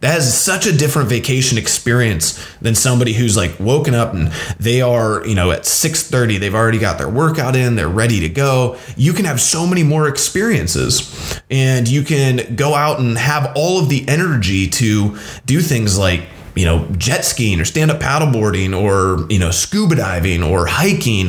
That 0.00 0.18
is 0.18 0.32
such 0.32 0.66
a 0.66 0.76
different 0.76 1.08
vacation 1.08 1.58
experience 1.58 2.44
than 2.60 2.76
somebody 2.76 3.12
who's 3.12 3.36
like 3.36 3.58
woken 3.58 3.94
up 3.94 4.14
and 4.14 4.28
they 4.58 4.80
are 4.80 5.26
you 5.26 5.34
know 5.34 5.50
at 5.50 5.62
6.30 5.62 6.38
they've 6.38 6.54
already 6.54 6.78
got 6.78 6.98
their 6.98 7.08
workout 7.08 7.56
in 7.56 7.74
they're 7.74 7.88
ready 7.88 8.20
to 8.20 8.28
go. 8.28 8.78
You 8.96 9.12
can 9.12 9.24
have 9.24 9.40
so 9.40 9.66
many 9.66 9.82
more 9.82 10.08
experiences 10.08 11.40
and 11.50 11.88
you 11.88 12.02
can 12.02 12.54
go 12.54 12.74
out 12.74 13.00
and 13.00 13.18
have 13.18 13.52
all 13.56 13.80
of 13.80 13.88
the 13.88 14.08
energy 14.08 14.68
to 14.68 15.18
do 15.46 15.60
things 15.60 15.98
like 15.98 16.22
you 16.58 16.64
know 16.64 16.84
jet 16.98 17.24
skiing 17.24 17.60
or 17.60 17.64
stand 17.64 17.88
up 17.90 18.00
paddleboarding 18.00 18.76
or 18.76 19.30
you 19.32 19.38
know 19.38 19.52
scuba 19.52 19.94
diving 19.94 20.42
or 20.42 20.66
hiking 20.66 21.28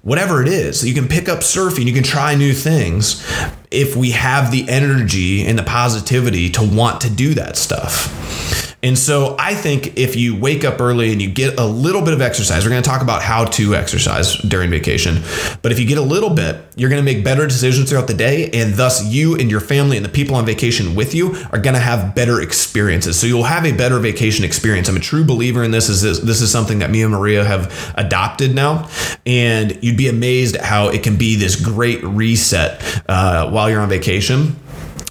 whatever 0.00 0.40
it 0.40 0.48
is 0.48 0.86
you 0.86 0.94
can 0.94 1.06
pick 1.06 1.28
up 1.28 1.40
surfing 1.40 1.84
you 1.84 1.92
can 1.92 2.02
try 2.02 2.34
new 2.34 2.54
things 2.54 3.22
if 3.70 3.94
we 3.94 4.12
have 4.12 4.50
the 4.50 4.66
energy 4.70 5.44
and 5.44 5.58
the 5.58 5.62
positivity 5.62 6.48
to 6.48 6.62
want 6.62 7.02
to 7.02 7.10
do 7.10 7.34
that 7.34 7.56
stuff 7.56 8.71
and 8.84 8.98
so 8.98 9.36
I 9.38 9.54
think 9.54 9.96
if 9.96 10.16
you 10.16 10.34
wake 10.34 10.64
up 10.64 10.80
early 10.80 11.12
and 11.12 11.22
you 11.22 11.30
get 11.30 11.58
a 11.58 11.64
little 11.64 12.02
bit 12.02 12.14
of 12.14 12.20
exercise, 12.20 12.64
we're 12.64 12.70
going 12.70 12.82
to 12.82 12.88
talk 12.88 13.00
about 13.00 13.22
how 13.22 13.44
to 13.44 13.76
exercise 13.76 14.36
during 14.38 14.70
vacation. 14.70 15.22
But 15.62 15.70
if 15.70 15.78
you 15.78 15.86
get 15.86 15.98
a 15.98 16.02
little 16.02 16.30
bit, 16.30 16.56
you're 16.74 16.90
going 16.90 17.04
to 17.04 17.04
make 17.04 17.22
better 17.22 17.46
decisions 17.46 17.88
throughout 17.88 18.08
the 18.08 18.14
day. 18.14 18.50
And 18.50 18.74
thus, 18.74 19.04
you 19.06 19.36
and 19.36 19.48
your 19.48 19.60
family 19.60 19.96
and 19.96 20.04
the 20.04 20.10
people 20.10 20.34
on 20.34 20.44
vacation 20.44 20.96
with 20.96 21.14
you 21.14 21.36
are 21.52 21.60
going 21.60 21.74
to 21.74 21.80
have 21.80 22.16
better 22.16 22.40
experiences. 22.40 23.20
So 23.20 23.28
you'll 23.28 23.44
have 23.44 23.64
a 23.64 23.72
better 23.72 24.00
vacation 24.00 24.44
experience. 24.44 24.88
I'm 24.88 24.96
a 24.96 25.00
true 25.00 25.24
believer 25.24 25.62
in 25.62 25.70
this. 25.70 25.88
Is 25.88 26.02
this, 26.02 26.18
this 26.18 26.40
is 26.40 26.50
something 26.50 26.80
that 26.80 26.90
me 26.90 27.02
and 27.02 27.12
Maria 27.12 27.44
have 27.44 27.94
adopted 27.96 28.52
now. 28.52 28.88
And 29.24 29.78
you'd 29.84 29.96
be 29.96 30.08
amazed 30.08 30.56
at 30.56 30.64
how 30.64 30.88
it 30.88 31.04
can 31.04 31.16
be 31.16 31.36
this 31.36 31.54
great 31.54 32.02
reset 32.02 32.82
uh, 33.08 33.48
while 33.48 33.70
you're 33.70 33.80
on 33.80 33.88
vacation 33.88 34.56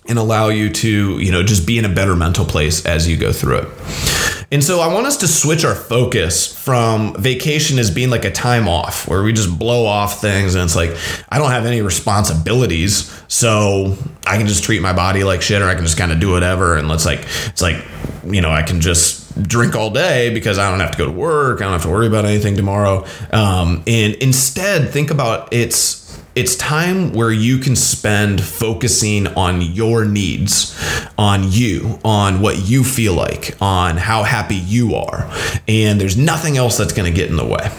and 0.07 0.17
allow 0.17 0.49
you 0.49 0.69
to, 0.69 1.19
you 1.19 1.31
know, 1.31 1.43
just 1.43 1.65
be 1.65 1.77
in 1.77 1.85
a 1.85 1.89
better 1.89 2.15
mental 2.15 2.45
place 2.45 2.85
as 2.85 3.07
you 3.07 3.17
go 3.17 3.31
through 3.31 3.59
it. 3.59 3.67
And 4.53 4.61
so 4.61 4.81
I 4.81 4.93
want 4.93 5.05
us 5.07 5.17
to 5.17 5.27
switch 5.27 5.63
our 5.63 5.75
focus 5.75 6.53
from 6.53 7.15
vacation 7.15 7.79
as 7.79 7.89
being 7.89 8.09
like 8.09 8.25
a 8.25 8.31
time 8.31 8.67
off 8.67 9.07
where 9.07 9.23
we 9.23 9.31
just 9.31 9.57
blow 9.57 9.85
off 9.85 10.19
things 10.19 10.55
and 10.55 10.63
it's 10.65 10.75
like 10.75 10.91
I 11.29 11.37
don't 11.37 11.51
have 11.51 11.65
any 11.65 11.81
responsibilities, 11.81 13.17
so 13.29 13.95
I 14.27 14.37
can 14.37 14.47
just 14.47 14.65
treat 14.65 14.81
my 14.81 14.91
body 14.91 15.23
like 15.23 15.41
shit 15.41 15.61
or 15.61 15.69
I 15.69 15.75
can 15.75 15.85
just 15.85 15.97
kind 15.97 16.11
of 16.11 16.19
do 16.19 16.31
whatever 16.31 16.75
and 16.75 16.89
let's 16.89 17.05
like 17.05 17.21
it's 17.45 17.61
like, 17.61 17.81
you 18.25 18.41
know, 18.41 18.51
I 18.51 18.63
can 18.63 18.81
just 18.81 19.41
drink 19.41 19.75
all 19.75 19.89
day 19.89 20.33
because 20.33 20.57
I 20.57 20.69
don't 20.69 20.81
have 20.81 20.91
to 20.91 20.97
go 20.97 21.05
to 21.05 21.11
work, 21.11 21.61
I 21.61 21.63
don't 21.63 21.73
have 21.73 21.83
to 21.83 21.89
worry 21.89 22.07
about 22.07 22.25
anything 22.25 22.57
tomorrow. 22.57 23.05
Um, 23.31 23.83
and 23.87 24.15
instead 24.15 24.89
think 24.89 25.11
about 25.11 25.53
it's 25.53 26.00
it's 26.35 26.55
time 26.55 27.13
where 27.13 27.31
you 27.31 27.57
can 27.57 27.75
spend 27.75 28.41
focusing 28.41 29.27
on 29.27 29.61
your 29.61 30.05
needs, 30.05 30.77
on 31.17 31.51
you, 31.51 31.99
on 32.05 32.41
what 32.41 32.59
you 32.59 32.83
feel 32.83 33.13
like, 33.13 33.55
on 33.61 33.97
how 33.97 34.23
happy 34.23 34.55
you 34.55 34.95
are. 34.95 35.29
And 35.67 35.99
there's 35.99 36.17
nothing 36.17 36.57
else 36.57 36.77
that's 36.77 36.93
going 36.93 37.11
to 37.11 37.15
get 37.15 37.29
in 37.29 37.35
the 37.35 37.45
way. 37.45 37.69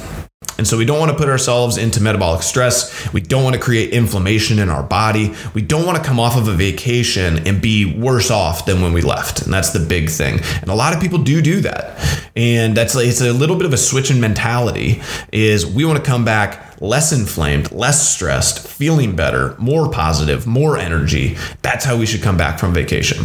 And 0.59 0.67
so 0.67 0.77
we 0.77 0.85
don't 0.85 0.99
want 0.99 1.11
to 1.11 1.17
put 1.17 1.29
ourselves 1.29 1.77
into 1.77 2.03
metabolic 2.03 2.43
stress. 2.43 3.13
We 3.13 3.21
don't 3.21 3.45
want 3.45 3.55
to 3.55 3.61
create 3.61 3.93
inflammation 3.93 4.59
in 4.59 4.69
our 4.69 4.83
body. 4.83 5.35
We 5.55 5.63
don't 5.63 5.87
want 5.87 5.99
to 5.99 6.05
come 6.05 6.21
off 6.21 6.37
of 6.37 6.49
a 6.49 6.55
vacation 6.55 7.47
and 7.47 7.61
be 7.61 7.99
worse 7.99 8.31
off 8.31 8.67
than 8.67 8.83
when 8.83 8.93
we 8.93 9.03
left. 9.03 9.43
And 9.43 9.53
that's 9.53 9.71
the 9.71 9.81
big 9.81 10.11
thing. 10.11 10.41
And 10.61 10.71
a 10.71 10.75
lot 10.75 10.95
of 10.95 11.01
people 11.01 11.19
do 11.19 11.41
do 11.43 11.61
that. 11.63 11.99
And 12.37 12.77
that's 12.77 12.95
it's 12.97 13.21
a 13.21 13.33
little 13.33 13.57
bit 13.57 13.67
of 13.67 13.73
a 13.73 13.79
switch 13.79 14.11
in 14.11 14.21
mentality 14.21 15.03
is 15.33 15.67
we 15.67 15.85
want 15.85 15.99
to 15.99 16.05
come 16.05 16.25
back 16.25 16.81
less 16.81 17.13
inflamed, 17.13 17.71
less 17.71 18.11
stressed, 18.11 18.67
feeling 18.67 19.15
better, 19.15 19.55
more 19.59 19.91
positive, 19.91 20.47
more 20.47 20.77
energy. 20.77 21.37
That's 21.63 21.85
how 21.85 21.97
we 21.97 22.07
should 22.07 22.23
come 22.23 22.37
back 22.37 22.59
from 22.59 22.75
vacation. 22.75 23.19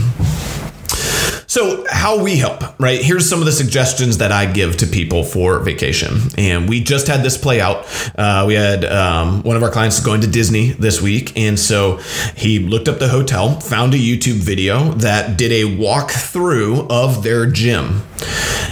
So, 1.58 1.84
how 1.90 2.22
we 2.22 2.36
help, 2.36 2.80
right? 2.80 3.02
Here's 3.02 3.28
some 3.28 3.40
of 3.40 3.46
the 3.46 3.52
suggestions 3.52 4.20
that 4.20 4.32
I 4.32 4.46
give 4.46 4.78
to 4.78 4.86
people 4.86 5.24
for 5.24 5.58
vacation. 5.58 6.20
And 6.38 6.70
we 6.70 6.84
just 6.84 7.08
had 7.08 7.24
this 7.24 7.36
play 7.36 7.60
out. 7.60 7.88
Uh, 8.16 8.44
we 8.46 8.54
had 8.54 8.86
um, 8.86 9.42
one 9.42 9.56
of 9.56 9.64
our 9.64 9.72
clients 9.72 10.00
going 10.00 10.22
to 10.22 10.28
Disney 10.28 10.74
this 10.74 11.02
week. 11.02 11.36
And 11.36 11.60
so 11.60 11.98
he 12.36 12.60
looked 12.60 12.88
up 12.88 13.00
the 13.00 13.08
hotel, 13.08 13.60
found 13.60 13.96
a 13.96 13.98
YouTube 13.98 14.36
video 14.36 14.92
that 15.00 15.36
did 15.36 15.52
a 15.52 15.64
walkthrough 15.64 16.92
of 16.92 17.24
their 17.24 17.48
gym. 17.48 18.04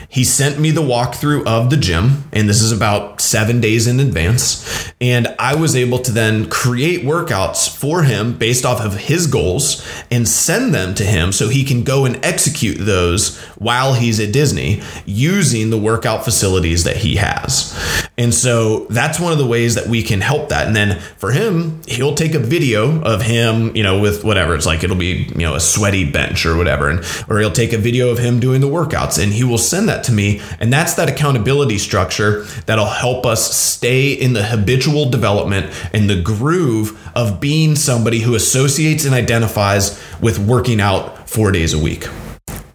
He 0.09 0.23
sent 0.23 0.59
me 0.59 0.71
the 0.71 0.81
walkthrough 0.81 1.45
of 1.45 1.69
the 1.69 1.77
gym, 1.77 2.23
and 2.31 2.47
this 2.47 2.61
is 2.61 2.71
about 2.71 3.19
seven 3.19 3.59
days 3.59 3.85
in 3.85 3.99
advance. 3.99 4.93
And 5.01 5.35
I 5.37 5.55
was 5.55 5.75
able 5.75 5.99
to 5.99 6.11
then 6.11 6.49
create 6.49 7.03
workouts 7.03 7.69
for 7.69 8.03
him 8.03 8.37
based 8.37 8.65
off 8.65 8.79
of 8.79 8.95
his 8.95 9.27
goals 9.27 9.85
and 10.09 10.25
send 10.25 10.73
them 10.73 10.95
to 10.95 11.03
him 11.03 11.33
so 11.33 11.49
he 11.49 11.65
can 11.65 11.83
go 11.83 12.05
and 12.05 12.23
execute 12.23 12.77
those 12.79 13.37
while 13.55 13.93
he's 13.93 14.21
at 14.21 14.31
Disney 14.31 14.81
using 15.05 15.69
the 15.69 15.77
workout 15.77 16.23
facilities 16.23 16.85
that 16.85 16.97
he 16.97 17.17
has. 17.17 17.77
And 18.17 18.33
so 18.33 18.85
that's 18.85 19.19
one 19.19 19.33
of 19.33 19.37
the 19.37 19.45
ways 19.45 19.75
that 19.75 19.87
we 19.87 20.01
can 20.01 20.21
help 20.21 20.47
that. 20.49 20.67
And 20.67 20.75
then 20.75 20.99
for 21.17 21.31
him, 21.31 21.81
he'll 21.87 22.15
take 22.15 22.33
a 22.33 22.39
video 22.39 23.01
of 23.01 23.21
him, 23.21 23.75
you 23.75 23.83
know, 23.83 23.99
with 23.99 24.23
whatever 24.23 24.55
it's 24.55 24.65
like, 24.65 24.83
it'll 24.83 24.95
be, 24.95 25.27
you 25.35 25.39
know, 25.39 25.55
a 25.55 25.59
sweaty 25.59 26.09
bench 26.09 26.45
or 26.45 26.55
whatever. 26.55 26.89
And, 26.89 26.99
or 27.29 27.39
he'll 27.39 27.51
take 27.51 27.73
a 27.73 27.77
video 27.77 28.09
of 28.09 28.19
him 28.19 28.39
doing 28.39 28.61
the 28.61 28.69
workouts 28.69 29.21
and 29.21 29.33
he 29.35 29.43
will 29.43 29.57
send 29.57 29.89
that 29.89 30.03
to 30.05 30.11
me. 30.11 30.41
And 30.59 30.71
that's 30.71 30.95
that 30.95 31.09
accountability 31.09 31.77
structure 31.77 32.43
that'll 32.65 32.85
help 32.85 33.25
us 33.25 33.55
stay 33.55 34.13
in 34.13 34.33
the 34.33 34.43
habitual 34.43 35.09
development 35.09 35.71
and 35.93 36.09
the 36.09 36.21
groove 36.21 36.99
of 37.15 37.39
being 37.39 37.75
somebody 37.75 38.19
who 38.19 38.35
associates 38.35 39.05
and 39.05 39.13
identifies 39.13 40.01
with 40.21 40.39
working 40.39 40.81
out 40.81 41.29
four 41.29 41.51
days 41.51 41.73
a 41.73 41.79
week 41.79 42.07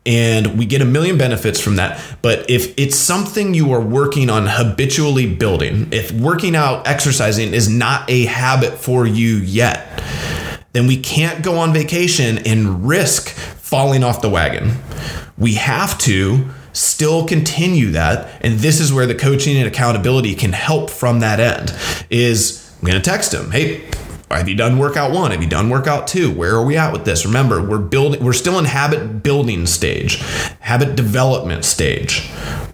and 0.06 0.58
we 0.58 0.64
get 0.64 0.80
a 0.80 0.84
million 0.84 1.18
benefits 1.18 1.60
from 1.60 1.76
that. 1.76 2.00
But 2.22 2.48
if 2.50 2.76
it's 2.78 2.96
something 2.96 3.54
you 3.54 3.72
are 3.72 3.80
working 3.80 4.30
on 4.30 4.46
habitually 4.46 5.32
building, 5.32 5.88
if 5.92 6.10
working 6.10 6.56
out, 6.56 6.86
exercising 6.88 7.52
is 7.52 7.68
not 7.68 8.08
a 8.08 8.24
habit 8.24 8.78
for 8.78 9.06
you 9.06 9.36
yet, 9.36 10.02
then 10.72 10.86
we 10.86 10.96
can't 10.96 11.42
go 11.44 11.58
on 11.58 11.72
vacation 11.72 12.38
and 12.38 12.86
risk 12.86 13.28
falling 13.70 14.02
off 14.02 14.20
the 14.20 14.28
wagon. 14.28 14.72
We 15.38 15.54
have 15.54 15.96
to 15.98 16.48
still 16.72 17.24
continue 17.24 17.90
that 17.92 18.28
and 18.42 18.58
this 18.58 18.80
is 18.80 18.92
where 18.92 19.06
the 19.06 19.14
coaching 19.14 19.56
and 19.56 19.66
accountability 19.66 20.34
can 20.34 20.52
help 20.52 20.88
from 20.88 21.18
that 21.18 21.40
end 21.40 21.74
is 22.10 22.72
i'm 22.80 22.86
going 22.86 23.00
to 23.00 23.10
text 23.10 23.34
him 23.34 23.50
hey 23.50 23.84
have 24.30 24.48
you 24.48 24.54
done 24.54 24.78
workout 24.78 25.10
one? 25.10 25.32
Have 25.32 25.42
you 25.42 25.48
done 25.48 25.70
workout 25.70 26.06
two? 26.06 26.30
Where 26.30 26.54
are 26.54 26.64
we 26.64 26.76
at 26.76 26.92
with 26.92 27.04
this? 27.04 27.26
Remember 27.26 27.60
we're 27.60 27.78
building 27.78 28.24
we're 28.24 28.32
still 28.32 28.60
in 28.60 28.64
habit 28.64 29.24
building 29.24 29.66
stage 29.66 30.22
habit 30.60 30.94
development 30.94 31.64
stage 31.64 32.30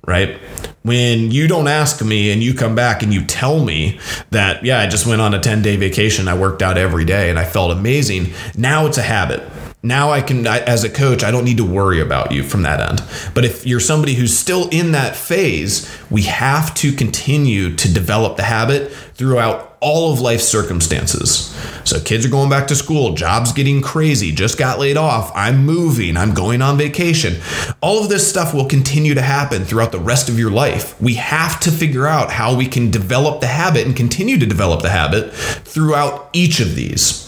right? 0.06 0.38
When 0.82 1.30
you 1.30 1.48
don't 1.48 1.66
ask 1.66 2.04
me 2.04 2.30
and 2.30 2.42
you 2.42 2.52
come 2.52 2.74
back 2.74 3.02
and 3.02 3.12
you 3.12 3.24
tell 3.24 3.64
me 3.64 3.98
that 4.30 4.64
yeah 4.64 4.78
i 4.78 4.86
just 4.86 5.06
went 5.06 5.20
on 5.22 5.32
a 5.32 5.40
10 5.40 5.62
day 5.62 5.76
vacation 5.76 6.28
i 6.28 6.38
worked 6.38 6.62
out 6.62 6.78
every 6.78 7.04
day 7.04 7.28
and 7.30 7.38
i 7.38 7.44
felt 7.44 7.72
amazing 7.72 8.32
now 8.56 8.86
it's 8.86 8.98
a 8.98 9.02
habit 9.02 9.40
now 9.86 10.10
I 10.10 10.20
can, 10.20 10.46
as 10.46 10.84
a 10.84 10.90
coach, 10.90 11.22
I 11.22 11.30
don't 11.30 11.44
need 11.44 11.58
to 11.58 11.64
worry 11.64 12.00
about 12.00 12.32
you 12.32 12.42
from 12.42 12.62
that 12.62 12.80
end. 12.80 13.02
But 13.34 13.44
if 13.44 13.66
you're 13.66 13.80
somebody 13.80 14.14
who's 14.14 14.36
still 14.36 14.68
in 14.68 14.92
that 14.92 15.16
phase, 15.16 15.90
we 16.10 16.22
have 16.22 16.74
to 16.74 16.92
continue 16.92 17.74
to 17.76 17.92
develop 17.92 18.36
the 18.36 18.42
habit 18.42 18.92
throughout 19.14 19.76
all 19.80 20.12
of 20.12 20.20
life's 20.20 20.48
circumstances. 20.48 21.54
So 21.84 22.00
kids 22.00 22.26
are 22.26 22.30
going 22.30 22.50
back 22.50 22.66
to 22.68 22.74
school, 22.74 23.14
jobs 23.14 23.52
getting 23.52 23.82
crazy, 23.82 24.32
just 24.32 24.58
got 24.58 24.78
laid 24.78 24.96
off, 24.96 25.30
I'm 25.34 25.64
moving, 25.64 26.16
I'm 26.16 26.34
going 26.34 26.62
on 26.62 26.76
vacation. 26.76 27.40
All 27.80 28.02
of 28.02 28.08
this 28.08 28.28
stuff 28.28 28.52
will 28.52 28.66
continue 28.66 29.14
to 29.14 29.22
happen 29.22 29.64
throughout 29.64 29.92
the 29.92 30.00
rest 30.00 30.28
of 30.28 30.38
your 30.38 30.50
life. 30.50 31.00
We 31.00 31.14
have 31.14 31.60
to 31.60 31.70
figure 31.70 32.06
out 32.06 32.32
how 32.32 32.56
we 32.56 32.66
can 32.66 32.90
develop 32.90 33.40
the 33.40 33.46
habit 33.46 33.86
and 33.86 33.94
continue 33.94 34.38
to 34.38 34.46
develop 34.46 34.82
the 34.82 34.90
habit 34.90 35.32
throughout 35.32 36.30
each 36.32 36.58
of 36.58 36.74
these. 36.74 37.22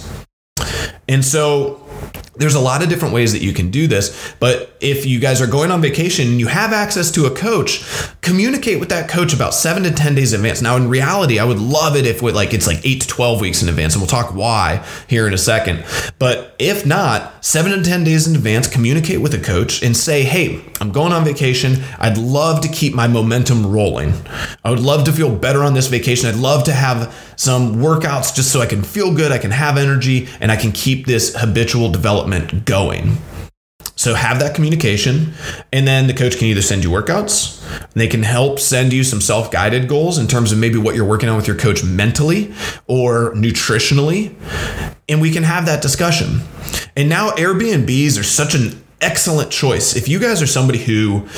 And 1.08 1.24
so 1.24 1.87
there's 2.38 2.54
a 2.54 2.60
lot 2.60 2.82
of 2.82 2.88
different 2.88 3.12
ways 3.12 3.32
that 3.32 3.42
you 3.42 3.52
can 3.52 3.70
do 3.70 3.86
this 3.86 4.34
but 4.40 4.76
if 4.80 5.04
you 5.04 5.18
guys 5.18 5.40
are 5.40 5.46
going 5.46 5.70
on 5.70 5.80
vacation 5.80 6.28
and 6.28 6.40
you 6.40 6.46
have 6.46 6.72
access 6.72 7.10
to 7.10 7.26
a 7.26 7.30
coach 7.30 7.84
communicate 8.20 8.78
with 8.78 8.90
that 8.90 9.08
coach 9.08 9.32
about 9.32 9.54
7 9.54 9.82
to 9.84 9.90
10 9.90 10.14
days 10.14 10.32
in 10.34 10.40
advance. 10.40 10.60
Now 10.60 10.76
in 10.76 10.88
reality 10.88 11.38
i 11.38 11.44
would 11.44 11.58
love 11.58 11.96
it 11.96 12.06
if 12.06 12.22
like 12.22 12.52
it's 12.52 12.66
like 12.66 12.84
8 12.84 13.00
to 13.00 13.08
12 13.08 13.40
weeks 13.40 13.62
in 13.62 13.68
advance 13.68 13.94
and 13.94 14.02
we'll 14.02 14.08
talk 14.08 14.34
why 14.34 14.84
here 15.08 15.26
in 15.26 15.32
a 15.32 15.38
second. 15.38 15.84
But 16.18 16.54
if 16.58 16.84
not 16.84 17.44
7 17.44 17.72
to 17.72 17.82
10 17.82 18.04
days 18.04 18.26
in 18.26 18.34
advance 18.34 18.68
communicate 18.68 19.20
with 19.20 19.34
a 19.34 19.38
coach 19.38 19.82
and 19.82 19.96
say 19.96 20.24
hey 20.24 20.62
i'm 20.80 20.92
going 20.92 21.12
on 21.12 21.24
vacation. 21.24 21.82
I'd 21.98 22.18
love 22.18 22.60
to 22.62 22.68
keep 22.68 22.94
my 22.94 23.08
momentum 23.08 23.72
rolling. 23.72 24.12
I 24.64 24.70
would 24.70 24.80
love 24.80 25.04
to 25.04 25.12
feel 25.12 25.34
better 25.34 25.62
on 25.62 25.74
this 25.74 25.86
vacation. 25.86 26.28
I'd 26.28 26.36
love 26.36 26.64
to 26.64 26.72
have 26.72 27.14
some 27.38 27.76
workouts 27.76 28.34
just 28.34 28.52
so 28.52 28.60
i 28.60 28.66
can 28.66 28.82
feel 28.82 29.14
good 29.14 29.30
i 29.30 29.38
can 29.38 29.52
have 29.52 29.78
energy 29.78 30.28
and 30.40 30.50
i 30.50 30.56
can 30.56 30.72
keep 30.72 31.06
this 31.06 31.36
habitual 31.36 31.88
development 31.88 32.27
development 32.30 32.64
going. 32.64 33.18
So 33.96 34.14
have 34.14 34.38
that 34.38 34.54
communication, 34.54 35.34
and 35.72 35.86
then 35.86 36.06
the 36.06 36.14
coach 36.14 36.38
can 36.38 36.46
either 36.46 36.62
send 36.62 36.84
you 36.84 36.90
workouts, 36.90 37.60
they 37.94 38.06
can 38.06 38.22
help 38.22 38.60
send 38.60 38.92
you 38.92 39.02
some 39.02 39.20
self-guided 39.20 39.88
goals 39.88 40.18
in 40.18 40.28
terms 40.28 40.52
of 40.52 40.58
maybe 40.58 40.78
what 40.78 40.94
you're 40.94 41.04
working 41.04 41.28
on 41.28 41.36
with 41.36 41.48
your 41.48 41.56
coach 41.56 41.82
mentally 41.82 42.52
or 42.86 43.34
nutritionally, 43.34 44.34
and 45.08 45.20
we 45.20 45.32
can 45.32 45.42
have 45.42 45.66
that 45.66 45.82
discussion. 45.82 46.42
And 46.96 47.08
now 47.08 47.30
Airbnbs 47.30 48.20
are 48.20 48.24
such 48.24 48.54
an 48.54 48.80
excellent 49.00 49.50
choice. 49.50 49.94
If 49.96 50.08
you 50.08 50.18
guys 50.18 50.42
are 50.42 50.46
somebody 50.46 50.78
who 50.78 51.28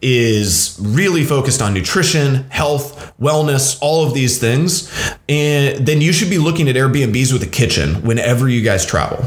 is 0.00 0.78
really 0.80 1.24
focused 1.24 1.60
on 1.60 1.74
nutrition, 1.74 2.48
health, 2.50 3.12
wellness, 3.20 3.78
all 3.80 4.06
of 4.06 4.14
these 4.14 4.38
things, 4.38 4.90
and 5.28 5.86
then 5.86 6.00
you 6.00 6.12
should 6.12 6.30
be 6.30 6.38
looking 6.38 6.68
at 6.68 6.76
Airbnbs 6.76 7.32
with 7.32 7.42
a 7.42 7.46
kitchen 7.46 8.02
whenever 8.02 8.48
you 8.48 8.62
guys 8.62 8.86
travel. 8.86 9.22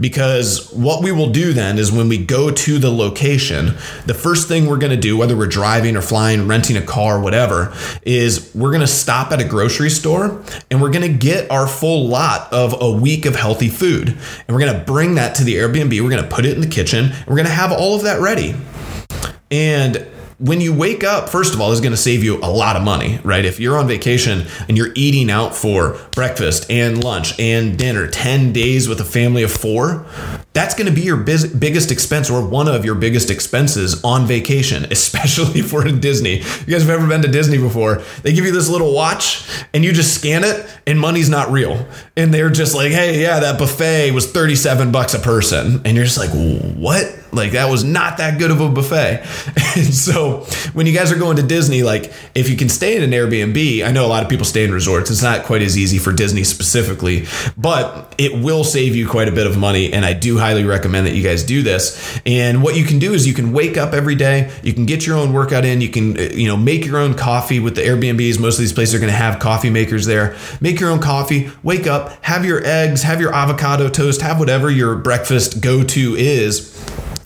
Because 0.00 0.72
what 0.72 1.02
we 1.02 1.12
will 1.12 1.30
do 1.30 1.52
then 1.52 1.78
is 1.78 1.92
when 1.92 2.08
we 2.08 2.18
go 2.18 2.50
to 2.50 2.78
the 2.78 2.90
location, 2.90 3.76
the 4.06 4.14
first 4.14 4.48
thing 4.48 4.66
we're 4.66 4.78
going 4.78 4.90
to 4.90 4.96
do, 4.96 5.16
whether 5.16 5.36
we're 5.36 5.46
driving 5.46 5.96
or 5.96 6.02
flying, 6.02 6.46
renting 6.48 6.76
a 6.76 6.82
car, 6.82 7.20
whatever, 7.20 7.74
is 8.02 8.50
we're 8.54 8.70
going 8.70 8.80
to 8.80 8.86
stop 8.86 9.32
at 9.32 9.40
a 9.40 9.44
grocery 9.44 9.90
store 9.90 10.42
and 10.70 10.82
we're 10.82 10.90
going 10.90 11.10
to 11.10 11.16
get 11.16 11.50
our 11.50 11.66
full 11.66 12.06
lot 12.08 12.52
of 12.52 12.74
a 12.80 12.90
week 12.90 13.26
of 13.26 13.36
healthy 13.36 13.68
food. 13.68 14.08
And 14.08 14.48
we're 14.48 14.60
going 14.60 14.78
to 14.78 14.84
bring 14.84 15.14
that 15.14 15.34
to 15.36 15.44
the 15.44 15.54
Airbnb. 15.56 16.00
We're 16.00 16.10
going 16.10 16.22
to 16.22 16.28
put 16.28 16.44
it 16.44 16.54
in 16.54 16.60
the 16.60 16.66
kitchen 16.66 17.12
we're 17.26 17.36
going 17.36 17.46
to 17.46 17.52
have 17.52 17.72
all 17.72 17.94
of 17.96 18.02
that 18.02 18.20
ready. 18.20 18.54
And 19.50 20.06
when 20.38 20.60
you 20.60 20.74
wake 20.74 21.04
up, 21.04 21.28
first 21.28 21.54
of 21.54 21.60
all, 21.60 21.70
is 21.70 21.80
going 21.80 21.92
to 21.92 21.96
save 21.96 22.24
you 22.24 22.38
a 22.38 22.50
lot 22.50 22.74
of 22.74 22.82
money, 22.82 23.20
right? 23.22 23.44
If 23.44 23.60
you're 23.60 23.78
on 23.78 23.86
vacation 23.86 24.46
and 24.66 24.76
you're 24.76 24.90
eating 24.96 25.30
out 25.30 25.54
for 25.54 26.00
breakfast 26.10 26.68
and 26.68 27.02
lunch 27.02 27.38
and 27.38 27.78
dinner 27.78 28.08
10 28.08 28.52
days 28.52 28.88
with 28.88 29.00
a 29.00 29.04
family 29.04 29.44
of 29.44 29.52
four, 29.52 30.04
that's 30.52 30.74
going 30.74 30.86
to 30.86 30.92
be 30.92 31.02
your 31.02 31.16
biz- 31.16 31.52
biggest 31.52 31.90
expense 31.90 32.30
or 32.30 32.46
one 32.46 32.68
of 32.68 32.84
your 32.84 32.94
biggest 32.94 33.30
expenses 33.30 34.02
on 34.04 34.26
vacation, 34.26 34.84
especially 34.90 35.60
if 35.60 35.72
we're 35.72 35.86
in 35.86 36.00
Disney. 36.00 36.38
You 36.38 36.66
guys 36.66 36.82
have 36.82 36.90
ever 36.90 37.06
been 37.06 37.22
to 37.22 37.28
Disney 37.28 37.58
before? 37.58 38.02
They 38.22 38.32
give 38.32 38.44
you 38.44 38.52
this 38.52 38.68
little 38.68 38.94
watch 38.94 39.46
and 39.72 39.84
you 39.84 39.92
just 39.92 40.14
scan 40.14 40.44
it 40.44 40.66
and 40.86 40.98
money's 40.98 41.28
not 41.28 41.50
real. 41.50 41.86
And 42.16 42.32
they're 42.32 42.50
just 42.50 42.74
like, 42.74 42.92
hey, 42.92 43.22
yeah, 43.22 43.40
that 43.40 43.58
buffet 43.58 44.12
was 44.12 44.30
37 44.30 44.92
bucks 44.92 45.14
a 45.14 45.18
person. 45.18 45.80
And 45.84 45.96
you're 45.96 46.04
just 46.04 46.18
like, 46.18 46.30
what? 46.30 47.18
Like 47.32 47.52
that 47.52 47.70
was 47.70 47.82
not 47.82 48.18
that 48.18 48.38
good 48.38 48.50
of 48.50 48.60
a 48.60 48.68
buffet. 48.68 49.26
And 49.74 49.94
so 49.94 50.40
when 50.74 50.86
you 50.86 50.92
guys 50.92 51.10
are 51.12 51.18
going 51.18 51.36
to 51.36 51.42
Disney, 51.42 51.82
like 51.82 52.12
if 52.34 52.50
you 52.50 52.58
can 52.58 52.68
stay 52.68 52.94
in 52.94 53.02
an 53.02 53.10
Airbnb, 53.10 53.82
I 53.82 53.90
know 53.90 54.04
a 54.04 54.06
lot 54.06 54.22
of 54.22 54.28
people 54.28 54.44
stay 54.44 54.64
in 54.64 54.70
resorts. 54.70 55.10
It's 55.10 55.22
not 55.22 55.44
quite 55.44 55.62
as 55.62 55.78
easy 55.78 55.96
for 55.96 56.12
Disney 56.12 56.44
specifically, 56.44 57.24
but 57.56 58.14
it 58.18 58.34
will 58.44 58.64
save 58.64 58.94
you 58.94 59.08
quite 59.08 59.28
a 59.28 59.32
bit 59.32 59.46
of 59.46 59.56
money. 59.56 59.90
And 59.90 60.04
I 60.04 60.12
do 60.12 60.36
highly 60.42 60.64
recommend 60.64 61.06
that 61.06 61.14
you 61.14 61.22
guys 61.22 61.44
do 61.44 61.62
this. 61.62 62.20
And 62.26 62.64
what 62.64 62.74
you 62.74 62.84
can 62.84 62.98
do 62.98 63.14
is 63.14 63.28
you 63.28 63.32
can 63.32 63.52
wake 63.52 63.76
up 63.76 63.94
every 63.94 64.16
day, 64.16 64.50
you 64.64 64.72
can 64.72 64.86
get 64.86 65.06
your 65.06 65.16
own 65.16 65.32
workout 65.32 65.64
in, 65.64 65.80
you 65.80 65.88
can, 65.88 66.18
uh, 66.18 66.22
you 66.34 66.48
know, 66.48 66.56
make 66.56 66.84
your 66.84 66.98
own 66.98 67.14
coffee 67.14 67.60
with 67.60 67.76
the 67.76 67.82
Airbnbs. 67.82 68.40
Most 68.40 68.56
of 68.56 68.60
these 68.60 68.72
places 68.72 68.96
are 68.96 68.98
going 68.98 69.12
to 69.12 69.16
have 69.16 69.38
coffee 69.38 69.70
makers 69.70 70.04
there. 70.04 70.36
Make 70.60 70.80
your 70.80 70.90
own 70.90 71.00
coffee, 71.00 71.50
wake 71.62 71.86
up, 71.86 72.24
have 72.24 72.44
your 72.44 72.60
eggs, 72.64 73.04
have 73.04 73.20
your 73.20 73.32
avocado 73.32 73.88
toast, 73.88 74.20
have 74.22 74.40
whatever 74.40 74.68
your 74.68 74.96
breakfast 74.96 75.60
go 75.60 75.84
to 75.84 76.16
is 76.16 76.72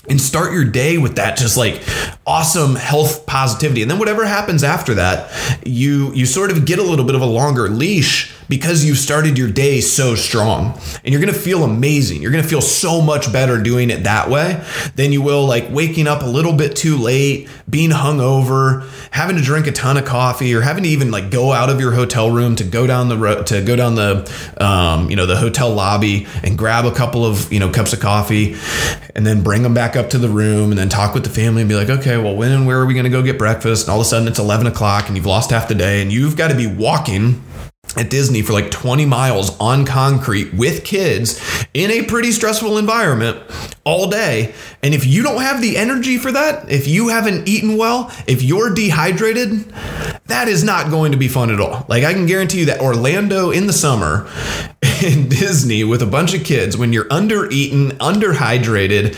and 0.08 0.20
start 0.20 0.52
your 0.52 0.64
day 0.64 0.98
with 0.98 1.16
that 1.16 1.38
just 1.38 1.56
like 1.56 1.82
awesome 2.26 2.74
health 2.74 3.24
positivity 3.26 3.82
and 3.82 3.90
then 3.90 3.98
whatever 3.98 4.24
happens 4.24 4.64
after 4.64 4.94
that 4.94 5.30
you 5.64 6.12
you 6.12 6.26
sort 6.26 6.50
of 6.50 6.64
get 6.64 6.78
a 6.78 6.82
little 6.82 7.04
bit 7.04 7.14
of 7.14 7.22
a 7.22 7.26
longer 7.26 7.68
leash 7.68 8.36
because 8.48 8.84
you've 8.84 8.98
started 8.98 9.36
your 9.38 9.50
day 9.50 9.80
so 9.80 10.14
strong 10.14 10.78
and 11.04 11.12
you're 11.12 11.20
going 11.20 11.32
to 11.32 11.38
feel 11.38 11.64
amazing. 11.64 12.22
You're 12.22 12.30
going 12.30 12.42
to 12.42 12.48
feel 12.48 12.60
so 12.60 13.00
much 13.00 13.32
better 13.32 13.62
doing 13.62 13.90
it 13.90 14.04
that 14.04 14.30
way 14.30 14.62
than 14.94 15.12
you 15.12 15.22
will 15.22 15.46
like 15.46 15.66
waking 15.70 16.06
up 16.06 16.22
a 16.22 16.26
little 16.26 16.52
bit 16.52 16.76
too 16.76 16.96
late, 16.96 17.48
being 17.68 17.90
hungover, 17.90 18.88
having 19.10 19.36
to 19.36 19.42
drink 19.42 19.66
a 19.66 19.72
ton 19.72 19.96
of 19.96 20.04
coffee 20.04 20.54
or 20.54 20.60
having 20.60 20.84
to 20.84 20.88
even 20.88 21.10
like 21.10 21.30
go 21.30 21.52
out 21.52 21.70
of 21.70 21.80
your 21.80 21.92
hotel 21.92 22.30
room 22.30 22.56
to 22.56 22.64
go 22.64 22.86
down 22.86 23.08
the 23.08 23.16
road 23.16 23.46
to 23.46 23.62
go 23.62 23.76
down 23.76 23.94
the 23.94 24.30
um, 24.60 25.10
you 25.10 25.16
know 25.16 25.26
the 25.26 25.36
hotel 25.36 25.72
lobby 25.72 26.26
and 26.42 26.56
grab 26.56 26.84
a 26.84 26.92
couple 26.92 27.24
of 27.24 27.52
you 27.52 27.58
know 27.58 27.70
cups 27.70 27.92
of 27.92 28.00
coffee 28.00 28.56
and 29.14 29.26
then 29.26 29.42
bring 29.42 29.62
them 29.62 29.74
back 29.74 29.96
up 29.96 30.10
to 30.10 30.18
the 30.18 30.28
room 30.28 30.70
and 30.70 30.78
then 30.78 30.88
talk 30.88 31.14
with 31.14 31.24
the 31.24 31.30
family 31.30 31.62
and 31.62 31.68
be 31.68 31.74
like 31.74 31.88
okay 31.88 32.15
well 32.22 32.36
when 32.36 32.52
and 32.52 32.66
where 32.66 32.80
are 32.80 32.86
we 32.86 32.94
going 32.94 33.04
to 33.04 33.10
go 33.10 33.22
get 33.22 33.38
breakfast 33.38 33.86
and 33.86 33.92
all 33.92 34.00
of 34.00 34.06
a 34.06 34.08
sudden 34.08 34.28
it's 34.28 34.38
11 34.38 34.66
o'clock 34.66 35.08
and 35.08 35.16
you've 35.16 35.26
lost 35.26 35.50
half 35.50 35.68
the 35.68 35.74
day 35.74 36.02
and 36.02 36.12
you've 36.12 36.36
got 36.36 36.48
to 36.48 36.56
be 36.56 36.66
walking 36.66 37.42
at 37.96 38.10
Disney 38.10 38.42
for 38.42 38.52
like 38.52 38.70
20 38.70 39.06
miles 39.06 39.56
on 39.58 39.86
concrete 39.86 40.52
with 40.52 40.84
kids 40.84 41.40
in 41.72 41.90
a 41.90 42.02
pretty 42.04 42.32
stressful 42.32 42.78
environment 42.78 43.38
all 43.84 44.08
day. 44.08 44.54
And 44.82 44.94
if 44.94 45.06
you 45.06 45.22
don't 45.22 45.40
have 45.40 45.60
the 45.60 45.76
energy 45.76 46.18
for 46.18 46.32
that, 46.32 46.70
if 46.70 46.86
you 46.86 47.08
haven't 47.08 47.48
eaten 47.48 47.76
well, 47.76 48.12
if 48.26 48.42
you're 48.42 48.74
dehydrated, 48.74 49.72
that 50.26 50.48
is 50.48 50.64
not 50.64 50.90
going 50.90 51.12
to 51.12 51.18
be 51.18 51.28
fun 51.28 51.50
at 51.50 51.60
all. 51.60 51.86
Like 51.88 52.04
I 52.04 52.12
can 52.12 52.26
guarantee 52.26 52.60
you 52.60 52.66
that 52.66 52.80
Orlando 52.80 53.50
in 53.50 53.66
the 53.66 53.72
summer 53.72 54.28
in 55.04 55.28
Disney 55.28 55.84
with 55.84 56.02
a 56.02 56.06
bunch 56.06 56.34
of 56.34 56.44
kids, 56.44 56.76
when 56.76 56.92
you're 56.92 57.10
under 57.10 57.48
eaten, 57.50 57.92
underhydrated, 57.98 59.14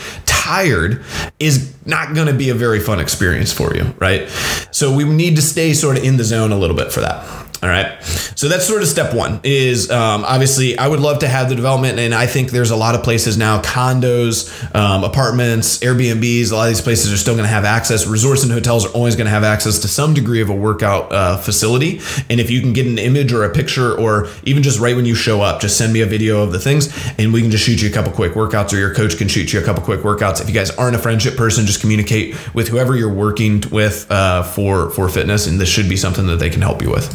tired, 0.49 1.05
is 1.39 1.75
not 1.85 2.15
going 2.15 2.27
to 2.27 2.33
be 2.33 2.49
a 2.49 2.55
very 2.55 2.81
fun 2.81 3.01
experience 3.01 3.53
for 3.53 3.75
you, 3.77 3.85
right? 3.99 4.29
So 4.71 4.95
we 4.95 5.05
need 5.05 5.37
to 5.37 5.43
stay 5.43 5.75
sort 5.75 5.99
of 5.99 6.05
in 6.05 6.17
the 6.17 6.25
zone 6.25 6.53
a 6.53 6.59
little 6.59 6.77
bit 6.77 6.91
for 6.91 7.01
that. 7.01 7.38
All 7.61 7.69
right. 7.69 8.01
So 8.39 8.47
that's 8.47 8.65
sort 8.65 8.83
of 8.83 8.89
step 8.89 9.13
one 9.13 9.41
is 9.43 9.91
um, 9.91 10.23
obviously 10.25 10.79
I 10.79 10.87
would 10.87 11.01
love 11.01 11.19
to 11.21 11.29
have 11.29 11.49
the 11.49 11.57
development. 11.57 11.99
And 11.99 12.15
I 12.15 12.27
think 12.27 12.53
there's 12.53 12.71
a 12.71 12.77
lot 12.77 12.95
of 12.95 13.03
places 13.03 13.37
now, 13.37 13.61
condos, 13.63 14.49
um, 14.77 15.03
apartments, 15.03 15.79
Airbnbs, 15.79 16.53
a 16.53 16.55
lot 16.55 16.63
of 16.65 16.69
these 16.69 16.81
places 16.81 17.13
are 17.13 17.17
still 17.17 17.35
going 17.35 17.47
to 17.47 17.53
have 17.53 17.65
access. 17.65 18.07
Resorts 18.07 18.45
and 18.45 18.53
hotels 18.53 18.87
are 18.87 18.91
always 18.91 19.17
going 19.17 19.25
to 19.25 19.33
have 19.33 19.43
access 19.43 19.81
to 19.81 19.89
some 19.89 20.15
degree 20.15 20.41
of 20.41 20.51
a 20.51 20.55
workout 20.55 21.13
uh, 21.13 21.37
facility. 21.37 22.01
And 22.31 22.39
if 22.39 22.49
you 22.49 22.61
can 22.61 22.73
get 22.73 22.87
an 22.87 22.97
image 22.97 23.33
or 23.33 23.43
a 23.43 23.51
picture, 23.53 23.99
or 23.99 24.29
even 24.45 24.63
just 24.63 24.79
right 24.79 24.95
when 24.95 25.05
you 25.05 25.17
show 25.17 25.41
up, 25.41 25.61
just 25.61 25.77
send 25.77 25.93
me 25.93 26.01
a 26.01 26.07
video 26.07 26.43
of 26.43 26.53
the 26.53 26.61
things 26.61 26.97
and 27.19 27.33
we 27.33 27.43
can 27.43 27.51
just 27.51 27.65
shoot 27.65 27.83
you 27.83 27.89
a 27.89 27.93
couple 27.93 28.13
quick 28.13 28.35
workouts 28.35 28.73
or 28.73 28.77
your 28.77 28.95
coach 28.95 29.19
can 29.19 29.27
shoot 29.27 29.53
you 29.53 29.61
a 29.61 29.65
couple 29.65 29.83
quick 29.83 30.01
workouts. 30.01 30.41
If 30.41 30.49
you 30.49 30.55
guys 30.55 30.71
aren't 30.71 30.95
a 30.95 31.01
friendship 31.01 31.37
person, 31.37 31.67
just 31.67 31.81
communicate 31.81 32.37
with 32.55 32.69
whoever 32.69 32.95
you're 32.95 33.13
working 33.13 33.65
with 33.73 34.09
uh, 34.11 34.45
for, 34.45 34.91
for 34.91 35.09
fitness. 35.09 35.49
And 35.49 35.61
this 35.61 35.69
should 35.69 35.89
be 35.89 35.97
something 35.97 36.29
that 36.29 36.37
they 36.37 36.51
can 36.51 36.63
help 36.63 36.83
you 36.83 36.91
with. 36.91 37.09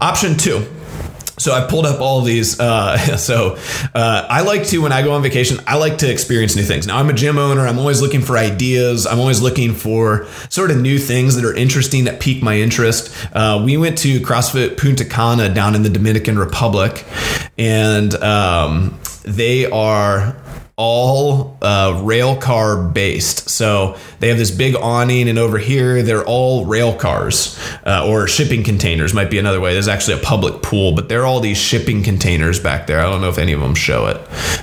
Option 0.00 0.36
two. 0.36 0.66
So 1.40 1.54
I 1.54 1.66
pulled 1.66 1.86
up 1.86 2.02
all 2.02 2.20
these. 2.20 2.60
Uh, 2.60 2.98
so 3.16 3.56
uh, 3.94 4.26
I 4.28 4.42
like 4.42 4.66
to, 4.66 4.78
when 4.82 4.92
I 4.92 5.02
go 5.02 5.12
on 5.12 5.22
vacation, 5.22 5.58
I 5.66 5.78
like 5.78 5.98
to 5.98 6.10
experience 6.10 6.54
new 6.54 6.62
things. 6.62 6.86
Now 6.86 6.98
I'm 6.98 7.08
a 7.08 7.14
gym 7.14 7.38
owner. 7.38 7.66
I'm 7.66 7.78
always 7.78 8.02
looking 8.02 8.20
for 8.20 8.36
ideas. 8.36 9.06
I'm 9.06 9.18
always 9.18 9.40
looking 9.40 9.74
for 9.74 10.26
sort 10.50 10.70
of 10.70 10.78
new 10.78 10.98
things 10.98 11.36
that 11.36 11.44
are 11.44 11.54
interesting 11.54 12.04
that 12.04 12.20
pique 12.20 12.42
my 12.42 12.58
interest. 12.58 13.14
Uh, 13.34 13.62
we 13.64 13.78
went 13.78 13.96
to 13.98 14.20
CrossFit 14.20 14.76
Punta 14.76 15.06
Cana 15.06 15.52
down 15.52 15.74
in 15.74 15.82
the 15.82 15.88
Dominican 15.88 16.38
Republic, 16.38 17.06
and 17.56 18.14
um, 18.16 19.00
they 19.24 19.64
are 19.70 20.36
all 20.76 21.58
uh, 21.62 22.00
rail 22.02 22.36
car 22.36 22.82
based. 22.82 23.50
So 23.50 23.98
they 24.20 24.28
have 24.28 24.38
this 24.38 24.50
big 24.50 24.76
awning, 24.76 25.28
and 25.28 25.38
over 25.38 25.58
here 25.58 26.02
they're 26.02 26.24
all 26.24 26.66
rail 26.66 26.94
cars 26.94 27.58
uh, 27.84 28.06
or 28.06 28.26
shipping 28.28 28.62
containers. 28.62 29.14
Might 29.14 29.30
be 29.30 29.38
another 29.38 29.60
way. 29.60 29.72
There's 29.72 29.88
actually 29.88 30.20
a 30.20 30.22
public 30.22 30.62
pool, 30.62 30.94
but 30.94 31.08
they're 31.08 31.24
all 31.24 31.40
these 31.40 31.58
shipping 31.58 32.02
containers 32.02 32.60
back 32.60 32.86
there. 32.86 33.00
I 33.00 33.04
don't 33.04 33.20
know 33.20 33.28
if 33.28 33.38
any 33.38 33.52
of 33.52 33.60
them 33.60 33.74
show 33.74 34.06
it. 34.06 34.20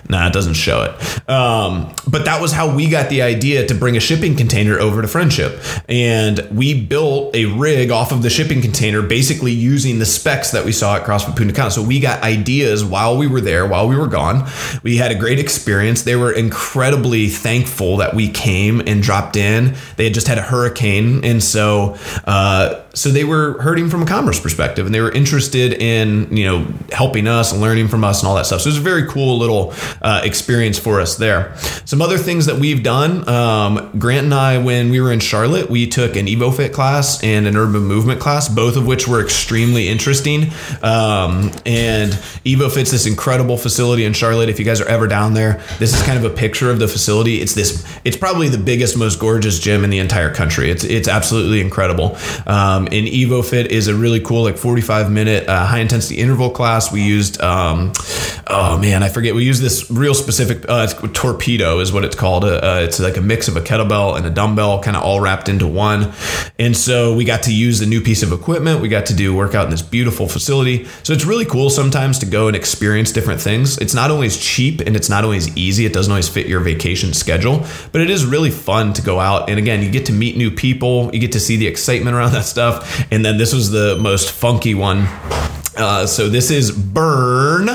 Nah, 0.10 0.28
it 0.28 0.34
doesn't 0.34 0.54
show 0.54 0.84
it. 0.84 1.30
Um, 1.30 1.94
but 2.08 2.26
that 2.26 2.42
was 2.42 2.52
how 2.52 2.74
we 2.74 2.90
got 2.90 3.10
the 3.10 3.22
idea 3.22 3.66
to 3.68 3.74
bring 3.74 3.98
a 3.98 4.00
shipping 4.00 4.36
container 4.36 4.80
over 4.80 5.02
to 5.02 5.08
Friendship, 5.08 5.60
and 5.90 6.48
we 6.52 6.80
built 6.80 7.36
a 7.36 7.46
rig 7.46 7.92
off 7.92 8.12
of 8.12 8.22
the 8.22 8.30
shipping 8.30 8.62
container, 8.62 9.02
basically 9.02 9.52
using 9.52 10.00
the 10.00 10.06
specs 10.06 10.52
that 10.52 10.66
we 10.66 10.72
saw 10.72 10.98
at 10.98 11.04
CrossFit 11.04 11.36
Punta 11.36 11.54
Cana. 11.54 11.72
So 11.72 11.82
we 11.84 12.00
got 12.00 12.24
ideas 12.24 12.86
while 12.86 13.18
we 13.18 13.28
were 13.28 13.42
there, 13.42 13.66
while 13.66 13.88
we 13.88 13.96
were 13.96 14.08
gone. 14.08 14.48
We 14.84 14.98
had 14.98 15.12
a 15.12 15.16
great 15.16 15.40
experience 15.40 16.04
they 16.04 16.16
were 16.16 16.32
incredibly 16.32 17.28
thankful 17.28 17.98
that 17.98 18.14
we 18.14 18.30
came 18.30 18.82
and 18.82 19.02
dropped 19.02 19.36
in 19.36 19.47
They 19.96 20.06
had 20.06 20.14
just 20.14 20.28
had 20.28 20.38
a 20.38 20.42
hurricane, 20.42 21.24
and 21.24 21.44
so 21.44 21.98
uh, 22.26 22.84
so 22.94 23.10
they 23.10 23.24
were 23.24 23.62
hurting 23.62 23.90
from 23.90 24.02
a 24.02 24.06
commerce 24.06 24.40
perspective, 24.40 24.86
and 24.86 24.94
they 24.94 25.02
were 25.02 25.12
interested 25.12 25.74
in 25.74 26.36
you 26.36 26.46
know 26.46 26.68
helping 26.92 27.28
us 27.28 27.52
and 27.52 27.62
learning 27.62 27.88
from 27.88 28.04
us 28.04 28.22
and 28.22 28.28
all 28.28 28.36
that 28.36 28.46
stuff. 28.46 28.62
So 28.62 28.70
it 28.70 28.72
was 28.72 28.78
a 28.78 28.82
very 28.82 29.08
cool 29.08 29.38
little 29.38 29.74
uh, 30.02 30.22
experience 30.24 30.80
for 30.80 31.00
us 31.00 31.16
there. 31.16 31.56
Some 31.86 32.02
other 32.02 32.18
things 32.18 32.48
that 32.48 32.58
we've 32.58 32.84
done. 32.84 33.28
Um, 33.30 33.92
Grant 33.98 34.26
and 34.26 34.34
I, 34.34 34.58
when 34.58 34.90
we 34.90 35.00
were 35.00 35.12
in 35.12 35.20
Charlotte, 35.20 35.70
we 35.70 35.88
took 35.88 36.16
an 36.16 36.26
EvoFit 36.26 36.74
class 36.74 37.24
and 37.24 37.48
an 37.48 37.56
urban 37.56 37.84
movement 37.84 38.20
class, 38.20 38.50
both 38.50 38.76
of 38.78 38.86
which 38.86 39.08
were 39.08 39.24
extremely 39.24 39.88
interesting. 39.88 40.46
Um, 40.82 41.52
and 41.66 42.12
EvoFit's 42.46 42.92
this 42.92 43.06
incredible 43.06 43.58
facility 43.58 44.06
in 44.06 44.14
Charlotte. 44.14 44.50
If 44.50 44.60
you 44.60 44.66
guys 44.66 44.82
are 44.82 44.88
ever 44.88 45.08
down 45.08 45.34
there, 45.34 45.62
this 45.80 45.94
is 45.94 46.02
kind 46.04 46.18
of 46.18 46.30
a 46.30 46.36
picture 46.36 46.72
of 46.72 46.80
the 46.80 46.88
facility. 46.88 47.42
It's 47.42 47.54
this. 47.54 47.86
It's 48.04 48.18
probably 48.18 48.50
the 48.50 48.58
biggest, 48.58 48.98
most 48.98 49.20
gorgeous 49.20 49.37
gym 49.40 49.84
in 49.84 49.90
the 49.90 50.00
entire 50.00 50.34
country. 50.34 50.70
It's 50.70 50.84
it's 50.84 51.08
absolutely 51.08 51.62
incredible. 51.62 52.18
Um, 52.46 52.88
and 52.88 53.08
EvoFit 53.08 53.68
is 53.68 53.88
a 53.88 53.96
really 53.96 54.20
cool, 54.20 54.44
like 54.44 54.58
45 54.58 55.12
minute 55.12 55.48
uh, 55.48 55.66
high 55.66 55.80
intensity 55.80 56.18
interval 56.20 56.50
class. 56.50 56.92
We 56.92 57.04
used, 57.04 57.42
um, 57.42 57.94
oh 58.48 58.78
man, 58.80 59.04
I 59.04 59.10
forget. 59.10 59.36
We 59.36 59.44
used 59.44 59.62
this 59.62 59.90
real 59.92 60.14
specific 60.14 60.66
uh, 60.68 60.88
torpedo 60.88 61.80
is 61.80 61.92
what 61.92 62.06
it's 62.06 62.16
called. 62.16 62.44
Uh, 62.44 62.58
uh, 62.58 62.82
it's 62.84 63.00
like 63.00 63.18
a 63.18 63.22
mix 63.22 63.48
of 63.48 63.56
a 63.58 63.62
kettlebell 63.62 64.18
and 64.18 64.26
a 64.26 64.30
dumbbell, 64.30 64.82
kind 64.82 64.98
of 64.98 65.04
all 65.04 65.20
wrapped 65.20 65.50
into 65.50 65.68
one. 65.68 66.14
And 66.60 66.76
so 66.76 67.16
we 67.16 67.26
got 67.26 67.44
to 67.44 67.54
use 67.54 67.80
the 67.80 67.86
new 67.86 68.02
piece 68.02 68.24
of 68.24 68.32
equipment. 68.32 68.82
We 68.82 68.90
got 68.90 69.08
to 69.08 69.14
do 69.14 69.36
workout 69.36 69.66
in 69.66 69.72
this 69.72 69.82
beautiful 69.82 70.28
facility. 70.28 70.86
So 71.04 71.14
it's 71.14 71.26
really 71.26 71.46
cool 71.46 71.70
sometimes 71.70 72.20
to 72.20 72.26
go 72.26 72.48
and 72.48 72.56
experience 72.56 73.12
different 73.12 73.42
things. 73.42 73.78
It's 73.78 73.94
not 73.94 74.12
always 74.12 74.38
cheap 74.38 74.82
and 74.82 74.96
it's 74.96 75.10
not 75.10 75.24
always 75.24 75.56
easy. 75.58 75.86
It 75.86 75.94
doesn't 75.94 76.12
always 76.12 76.30
fit 76.30 76.48
your 76.48 76.62
vacation 76.62 77.14
schedule, 77.14 77.66
but 77.92 78.02
it 78.02 78.10
is 78.10 78.26
really 78.26 78.52
fun 78.52 78.94
to 78.94 79.02
go 79.02 79.20
out. 79.20 79.27
And 79.36 79.60
again, 79.60 79.84
you 79.84 79.90
get 79.90 80.06
to 80.08 80.14
meet 80.14 80.38
new 80.38 80.52
people. 80.52 81.14
You 81.14 81.20
get 81.20 81.34
to 81.34 81.40
see 81.40 81.58
the 81.58 81.68
excitement 81.68 82.16
around 82.16 82.32
that 82.38 82.46
stuff. 82.46 83.06
And 83.12 83.24
then 83.24 83.38
this 83.38 83.54
was 83.54 83.72
the 83.72 83.98
most 84.00 84.32
funky 84.32 84.74
one. 84.74 85.08
Uh, 85.78 86.08
so 86.08 86.28
this 86.28 86.50
is 86.50 86.72
Burn 86.72 87.70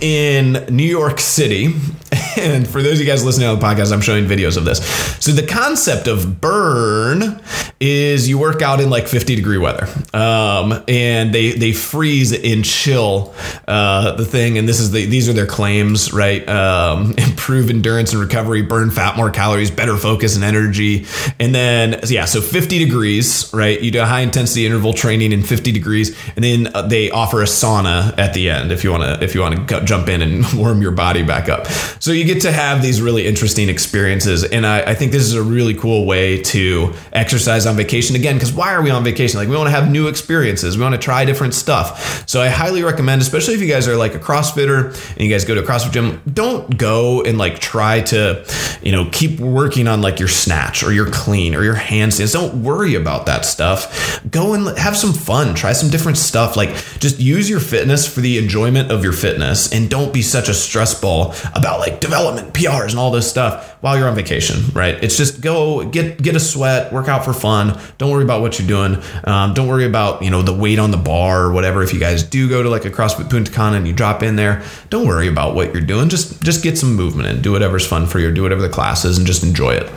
in 0.00 0.66
New 0.68 0.84
York 0.84 1.20
City. 1.20 1.74
And 2.36 2.68
for 2.68 2.82
those 2.82 2.94
of 2.94 3.00
you 3.00 3.06
guys 3.06 3.24
listening 3.24 3.48
on 3.48 3.58
the 3.58 3.64
podcast, 3.64 3.92
I'm 3.92 4.00
showing 4.00 4.26
videos 4.26 4.56
of 4.56 4.64
this. 4.64 4.84
So 5.24 5.32
the 5.32 5.46
concept 5.46 6.08
of 6.08 6.40
burn 6.40 7.40
is 7.80 8.28
you 8.28 8.38
work 8.38 8.60
out 8.60 8.80
in 8.80 8.90
like 8.90 9.06
50 9.08 9.36
degree 9.36 9.58
weather, 9.58 9.86
um, 10.12 10.82
and 10.88 11.34
they 11.34 11.52
they 11.52 11.72
freeze 11.72 12.32
and 12.32 12.64
chill 12.64 13.34
uh, 13.68 14.12
the 14.12 14.24
thing. 14.24 14.58
And 14.58 14.68
this 14.68 14.80
is 14.80 14.90
the 14.90 15.06
these 15.06 15.28
are 15.28 15.32
their 15.32 15.46
claims, 15.46 16.12
right? 16.12 16.46
Um, 16.48 17.14
improve 17.18 17.70
endurance 17.70 18.12
and 18.12 18.20
recovery, 18.20 18.62
burn 18.62 18.90
fat, 18.90 19.16
more 19.16 19.30
calories, 19.30 19.70
better 19.70 19.96
focus 19.96 20.34
and 20.34 20.44
energy. 20.44 21.06
And 21.38 21.54
then 21.54 22.00
yeah, 22.08 22.24
so 22.24 22.40
50 22.40 22.78
degrees, 22.78 23.50
right? 23.52 23.80
You 23.80 23.90
do 23.90 24.02
a 24.02 24.06
high 24.06 24.20
intensity 24.20 24.66
interval 24.66 24.92
training 24.92 25.32
in 25.32 25.42
50 25.42 25.72
degrees, 25.72 26.16
and 26.36 26.44
then 26.44 26.74
uh, 26.74 26.82
they 26.82 27.10
offer 27.10 27.42
a 27.42 27.46
sauna 27.46 28.16
at 28.18 28.34
the 28.34 28.50
end 28.50 28.72
if 28.72 28.84
you 28.84 28.90
want 28.90 29.02
to 29.02 29.24
if 29.24 29.34
you 29.34 29.40
want 29.40 29.68
to 29.68 29.84
jump 29.84 30.08
in 30.08 30.22
and 30.22 30.44
warm 30.54 30.82
your 30.82 30.92
body 30.92 31.22
back 31.22 31.48
up. 31.48 31.66
So 32.04 32.12
you 32.12 32.26
get 32.26 32.42
to 32.42 32.52
have 32.52 32.82
these 32.82 33.00
really 33.00 33.26
interesting 33.26 33.70
experiences. 33.70 34.44
And 34.44 34.66
I, 34.66 34.90
I 34.90 34.94
think 34.94 35.10
this 35.10 35.22
is 35.22 35.32
a 35.32 35.42
really 35.42 35.72
cool 35.72 36.04
way 36.04 36.42
to 36.42 36.92
exercise 37.14 37.64
on 37.64 37.76
vacation 37.76 38.14
again, 38.14 38.36
because 38.36 38.52
why 38.52 38.74
are 38.74 38.82
we 38.82 38.90
on 38.90 39.02
vacation? 39.04 39.38
Like 39.38 39.48
we 39.48 39.56
want 39.56 39.68
to 39.68 39.70
have 39.70 39.90
new 39.90 40.08
experiences. 40.08 40.76
We 40.76 40.82
want 40.82 40.94
to 40.94 41.00
try 41.00 41.24
different 41.24 41.54
stuff. 41.54 42.28
So 42.28 42.42
I 42.42 42.50
highly 42.50 42.82
recommend, 42.82 43.22
especially 43.22 43.54
if 43.54 43.62
you 43.62 43.68
guys 43.68 43.88
are 43.88 43.96
like 43.96 44.14
a 44.14 44.18
CrossFitter 44.18 44.88
and 45.12 45.20
you 45.22 45.30
guys 45.30 45.46
go 45.46 45.54
to 45.54 45.62
a 45.62 45.66
CrossFit 45.66 45.92
gym, 45.92 46.20
don't 46.30 46.76
go 46.76 47.22
and 47.22 47.38
like 47.38 47.58
try 47.58 48.02
to, 48.02 48.44
you 48.82 48.92
know, 48.92 49.08
keep 49.10 49.40
working 49.40 49.88
on 49.88 50.02
like 50.02 50.18
your 50.18 50.28
snatch 50.28 50.82
or 50.82 50.92
your 50.92 51.10
clean 51.10 51.54
or 51.54 51.64
your 51.64 51.74
handstands. 51.74 52.34
Don't 52.34 52.62
worry 52.62 52.96
about 52.96 53.24
that 53.24 53.46
stuff. 53.46 54.20
Go 54.30 54.52
and 54.52 54.76
have 54.76 54.94
some 54.94 55.14
fun. 55.14 55.54
Try 55.54 55.72
some 55.72 55.88
different 55.88 56.18
stuff. 56.18 56.54
Like 56.54 56.68
just 56.98 57.18
use 57.18 57.48
your 57.48 57.60
fitness 57.60 58.06
for 58.06 58.20
the 58.20 58.36
enjoyment 58.36 58.92
of 58.92 59.02
your 59.02 59.14
fitness 59.14 59.72
and 59.72 59.88
don't 59.88 60.12
be 60.12 60.20
such 60.20 60.50
a 60.50 60.54
stress 60.54 60.92
ball 61.00 61.34
about 61.54 61.80
like 61.80 61.93
development, 62.00 62.54
PRs, 62.54 62.90
and 62.90 62.98
all 62.98 63.10
this 63.10 63.28
stuff 63.28 63.76
while 63.80 63.98
you're 63.98 64.08
on 64.08 64.14
vacation, 64.14 64.70
right? 64.72 65.02
It's 65.02 65.16
just 65.16 65.40
go 65.40 65.84
get 65.84 66.22
get 66.22 66.36
a 66.36 66.40
sweat, 66.40 66.92
work 66.92 67.08
out 67.08 67.24
for 67.24 67.32
fun. 67.32 67.78
Don't 67.98 68.10
worry 68.10 68.24
about 68.24 68.40
what 68.40 68.58
you're 68.58 68.68
doing. 68.68 69.02
Um, 69.24 69.54
don't 69.54 69.68
worry 69.68 69.84
about 69.84 70.22
you 70.22 70.30
know 70.30 70.42
the 70.42 70.54
weight 70.54 70.78
on 70.78 70.90
the 70.90 70.96
bar 70.96 71.44
or 71.44 71.52
whatever. 71.52 71.82
If 71.82 71.92
you 71.92 72.00
guys 72.00 72.22
do 72.22 72.48
go 72.48 72.62
to 72.62 72.68
like 72.68 72.84
a 72.84 72.90
CrossFit 72.90 73.30
Punta 73.30 73.50
Cana 73.50 73.76
and 73.76 73.86
you 73.86 73.92
drop 73.92 74.22
in 74.22 74.36
there, 74.36 74.62
don't 74.90 75.06
worry 75.06 75.28
about 75.28 75.54
what 75.54 75.72
you're 75.72 75.84
doing. 75.84 76.08
Just 76.08 76.42
just 76.42 76.62
get 76.62 76.78
some 76.78 76.94
movement 76.94 77.28
and 77.28 77.42
Do 77.42 77.52
whatever's 77.52 77.86
fun 77.86 78.06
for 78.06 78.18
you. 78.18 78.32
Do 78.32 78.42
whatever 78.42 78.62
the 78.62 78.68
class 78.68 79.04
is, 79.04 79.18
and 79.18 79.26
just 79.26 79.42
enjoy 79.42 79.74
it. 79.74 79.90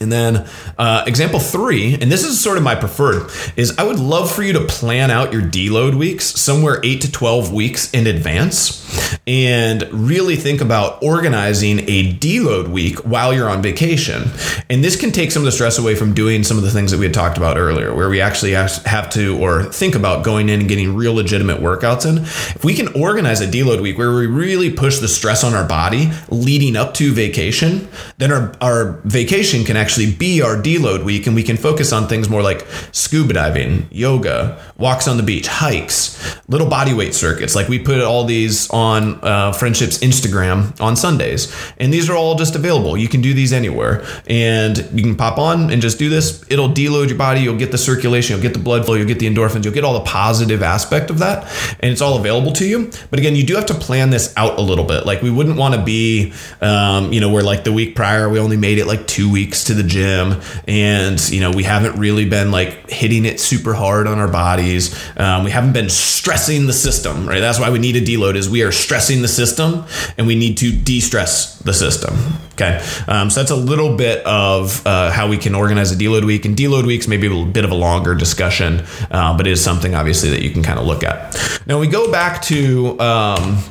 And 0.00 0.10
then 0.10 0.48
uh, 0.80 1.04
example 1.06 1.38
three, 1.38 1.92
and 1.92 2.10
this 2.10 2.24
is 2.24 2.40
sort 2.40 2.56
of 2.56 2.62
my 2.62 2.74
preferred, 2.74 3.30
is 3.54 3.76
I 3.76 3.84
would 3.84 4.00
love 4.00 4.32
for 4.32 4.42
you 4.42 4.54
to 4.54 4.64
plan 4.64 5.10
out 5.10 5.30
your 5.30 5.42
deload 5.42 5.94
weeks 5.94 6.24
somewhere 6.24 6.80
eight 6.82 7.02
to 7.02 7.12
12 7.12 7.52
weeks 7.52 7.90
in 7.92 8.06
advance 8.06 8.80
and 9.26 9.86
really 9.92 10.36
think 10.36 10.62
about 10.62 11.02
organizing 11.02 11.80
a 11.80 12.14
deload 12.14 12.68
week 12.68 12.98
while 13.00 13.34
you're 13.34 13.50
on 13.50 13.60
vacation. 13.60 14.30
And 14.70 14.82
this 14.82 14.98
can 14.98 15.12
take 15.12 15.32
some 15.32 15.42
of 15.42 15.44
the 15.44 15.52
stress 15.52 15.78
away 15.78 15.94
from 15.94 16.14
doing 16.14 16.44
some 16.44 16.56
of 16.56 16.62
the 16.62 16.70
things 16.70 16.92
that 16.92 16.98
we 16.98 17.04
had 17.04 17.12
talked 17.12 17.36
about 17.36 17.58
earlier, 17.58 17.94
where 17.94 18.08
we 18.08 18.22
actually 18.22 18.52
have 18.52 19.10
to 19.10 19.38
or 19.38 19.64
think 19.64 19.94
about 19.94 20.24
going 20.24 20.48
in 20.48 20.60
and 20.60 20.68
getting 20.68 20.96
real 20.96 21.12
legitimate 21.12 21.58
workouts 21.58 22.08
in. 22.08 22.24
If 22.24 22.64
we 22.64 22.72
can 22.72 22.88
organize 22.98 23.42
a 23.42 23.46
deload 23.46 23.82
week 23.82 23.98
where 23.98 24.14
we 24.14 24.26
really 24.26 24.70
push 24.70 24.98
the 24.98 25.08
stress 25.08 25.44
on 25.44 25.52
our 25.52 25.68
body 25.68 26.10
leading 26.30 26.74
up 26.74 26.94
to 26.94 27.12
vacation, 27.12 27.86
then 28.16 28.32
our, 28.32 28.54
our 28.62 28.92
vacation 29.04 29.64
can 29.64 29.76
actually 29.76 30.10
be 30.10 30.40
our 30.40 30.56
deload 30.56 30.69
week 30.78 31.26
and 31.26 31.34
we 31.34 31.42
can 31.42 31.56
focus 31.56 31.92
on 31.92 32.08
things 32.08 32.28
more 32.28 32.42
like 32.42 32.66
scuba 32.92 33.32
diving, 33.32 33.88
yoga, 33.90 34.62
walks 34.76 35.08
on 35.08 35.16
the 35.16 35.22
beach, 35.22 35.46
hikes, 35.46 36.38
little 36.48 36.68
body 36.68 36.94
weight 36.94 37.14
circuits. 37.14 37.54
Like 37.54 37.68
we 37.68 37.78
put 37.78 38.00
all 38.00 38.24
these 38.24 38.68
on 38.70 39.18
uh, 39.22 39.52
Friendships 39.52 39.98
Instagram 39.98 40.78
on 40.80 40.96
Sundays. 40.96 41.54
And 41.78 41.92
these 41.92 42.08
are 42.08 42.16
all 42.16 42.34
just 42.34 42.54
available. 42.54 42.96
You 42.96 43.08
can 43.08 43.20
do 43.20 43.34
these 43.34 43.52
anywhere. 43.52 44.04
And 44.26 44.76
you 44.94 45.02
can 45.02 45.16
pop 45.16 45.38
on 45.38 45.70
and 45.70 45.82
just 45.82 45.98
do 45.98 46.08
this. 46.08 46.44
It'll 46.48 46.68
deload 46.68 47.08
your 47.08 47.18
body. 47.18 47.40
You'll 47.40 47.58
get 47.58 47.72
the 47.72 47.78
circulation, 47.78 48.34
you'll 48.34 48.42
get 48.42 48.52
the 48.52 48.62
blood 48.62 48.84
flow, 48.84 48.94
you'll 48.94 49.08
get 49.08 49.18
the 49.18 49.26
endorphins, 49.26 49.64
you'll 49.64 49.74
get 49.74 49.84
all 49.84 49.94
the 49.94 50.04
positive 50.04 50.62
aspect 50.62 51.10
of 51.10 51.18
that. 51.18 51.44
And 51.80 51.90
it's 51.90 52.00
all 52.00 52.18
available 52.18 52.52
to 52.52 52.66
you. 52.66 52.90
But 53.10 53.18
again, 53.18 53.36
you 53.36 53.44
do 53.44 53.54
have 53.56 53.66
to 53.66 53.74
plan 53.74 54.10
this 54.10 54.32
out 54.36 54.58
a 54.58 54.62
little 54.62 54.84
bit. 54.84 55.06
Like 55.06 55.22
we 55.22 55.30
wouldn't 55.30 55.56
want 55.56 55.74
to 55.74 55.82
be, 55.82 56.32
um, 56.60 57.12
you 57.12 57.20
know, 57.20 57.30
where 57.30 57.42
like 57.42 57.64
the 57.64 57.72
week 57.72 57.94
prior, 57.94 58.28
we 58.28 58.38
only 58.38 58.56
made 58.56 58.78
it 58.78 58.86
like 58.86 59.06
two 59.06 59.30
weeks 59.30 59.64
to 59.64 59.74
the 59.74 59.82
gym. 59.82 60.40
And, 60.66 61.20
you 61.30 61.40
know, 61.40 61.50
we 61.50 61.62
haven't 61.62 61.98
really 61.98 62.28
been 62.28 62.50
like 62.50 62.88
hitting 62.90 63.24
it 63.24 63.40
super 63.40 63.74
hard 63.74 64.06
on 64.06 64.18
our 64.18 64.28
bodies. 64.28 64.94
Um, 65.16 65.44
we 65.44 65.50
haven't 65.50 65.72
been 65.72 65.88
stressing 65.88 66.66
the 66.66 66.72
system, 66.72 67.28
right? 67.28 67.40
That's 67.40 67.58
why 67.58 67.70
we 67.70 67.78
need 67.78 67.96
a 67.96 68.00
deload 68.00 68.36
is 68.36 68.48
we 68.48 68.62
are 68.62 68.72
stressing 68.72 69.22
the 69.22 69.28
system 69.28 69.84
and 70.16 70.26
we 70.26 70.34
need 70.34 70.58
to 70.58 70.72
de-stress 70.72 71.58
the 71.60 71.72
system. 71.74 72.16
Okay. 72.52 72.84
Um, 73.08 73.30
so 73.30 73.40
that's 73.40 73.50
a 73.50 73.56
little 73.56 73.96
bit 73.96 74.24
of 74.26 74.86
uh, 74.86 75.10
how 75.10 75.28
we 75.28 75.38
can 75.38 75.54
organize 75.54 75.92
a 75.92 75.96
deload 75.96 76.24
week 76.24 76.44
and 76.44 76.56
deload 76.56 76.86
weeks, 76.86 77.08
maybe 77.08 77.26
a 77.26 77.44
bit 77.44 77.64
of 77.64 77.70
a 77.70 77.74
longer 77.74 78.14
discussion, 78.14 78.84
uh, 79.10 79.36
but 79.36 79.46
it 79.46 79.52
is 79.52 79.64
something 79.64 79.94
obviously 79.94 80.30
that 80.30 80.42
you 80.42 80.50
can 80.50 80.62
kind 80.62 80.78
of 80.78 80.86
look 80.86 81.02
at. 81.02 81.36
Now 81.66 81.78
we 81.78 81.86
go 81.86 82.12
back 82.12 82.42
to, 82.42 83.00
um, 83.00 83.62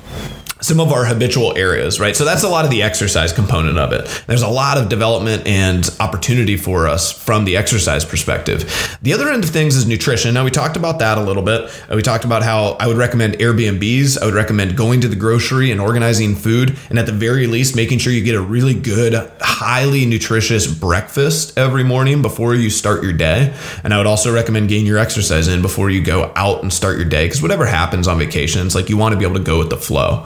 some 0.62 0.80
of 0.80 0.92
our 0.92 1.06
habitual 1.06 1.56
areas, 1.58 2.00
right? 2.00 2.16
So 2.16 2.26
that's 2.26 2.44
a 2.44 2.50
lot 2.50 2.66
of 2.66 2.72
the 2.72 2.82
exercise 2.82 3.32
component 3.32 3.78
of 3.78 3.94
it. 3.94 4.24
There's 4.28 4.42
a 4.42 4.48
lot 4.50 4.78
of 4.78 4.90
development 4.90 5.48
and 5.48 5.90
opportunity 6.00 6.58
for 6.58 6.88
us 6.88 7.12
from 7.12 7.46
the 7.46 7.56
exercise 7.56 8.04
perspective. 8.04 8.98
The 9.02 9.14
other 9.14 9.30
end 9.30 9.44
of 9.46 9.52
things 9.52 9.76
is 9.76 9.88
nutrition. 9.88 10.34
Now, 10.34 10.44
we 10.44 10.52
talked 10.52 10.76
about 10.76 11.00
that 11.00 11.18
a 11.18 11.22
little 11.22 11.44
bit. 11.44 11.72
Uh, 11.90 11.96
we 11.96 12.02
talked 12.02 12.26
about 12.26 12.44
how 12.44 12.76
I 12.80 12.88
would 12.88 12.98
recommend 12.98 13.36
Airbnbs. 13.36 14.22
I 14.22 14.26
would 14.26 14.34
recommend 14.34 14.76
going 14.76 15.02
to 15.02 15.08
the 15.08 15.16
grocery 15.16 15.72
and 15.72 15.80
organizing 15.80 16.36
food, 16.36 16.78
and 16.90 17.00
at 17.00 17.06
the 17.06 17.14
very 17.14 17.48
least, 17.48 17.76
making 17.76 18.00
sure 18.00 18.12
you 18.12 18.24
get 18.24 18.36
a 18.36 18.42
really 18.42 18.74
good, 18.74 19.14
highly 19.40 20.06
nutritious 20.06 20.68
breakfast 20.68 21.58
every 21.58 21.84
morning 21.84 22.22
before 22.22 22.54
you 22.54 22.70
start 22.70 23.02
your 23.02 23.14
day. 23.14 23.56
And 23.84 23.94
I 23.94 23.98
would 23.98 24.08
also 24.08 24.34
recommend 24.34 24.68
getting 24.70 24.86
your 24.86 24.98
exercise 24.98 25.48
in 25.48 25.62
before 25.62 25.90
you 25.90 26.02
go 26.02 26.34
out 26.36 26.64
and 26.64 26.74
start 26.74 26.98
your 26.98 27.08
day, 27.08 27.26
because 27.26 27.42
whatever 27.42 27.66
happens 27.66 28.08
on 28.08 28.20
vacation, 28.20 28.66
it's 28.66 28.76
like 28.76 28.90
you 28.90 28.98
want 28.98 29.14
to 29.14 29.20
be 29.20 29.26
able 29.26 29.38
to 29.38 29.44
go 29.44 29.58
with 29.58 29.70
the 29.70 29.78
flow. 29.78 30.26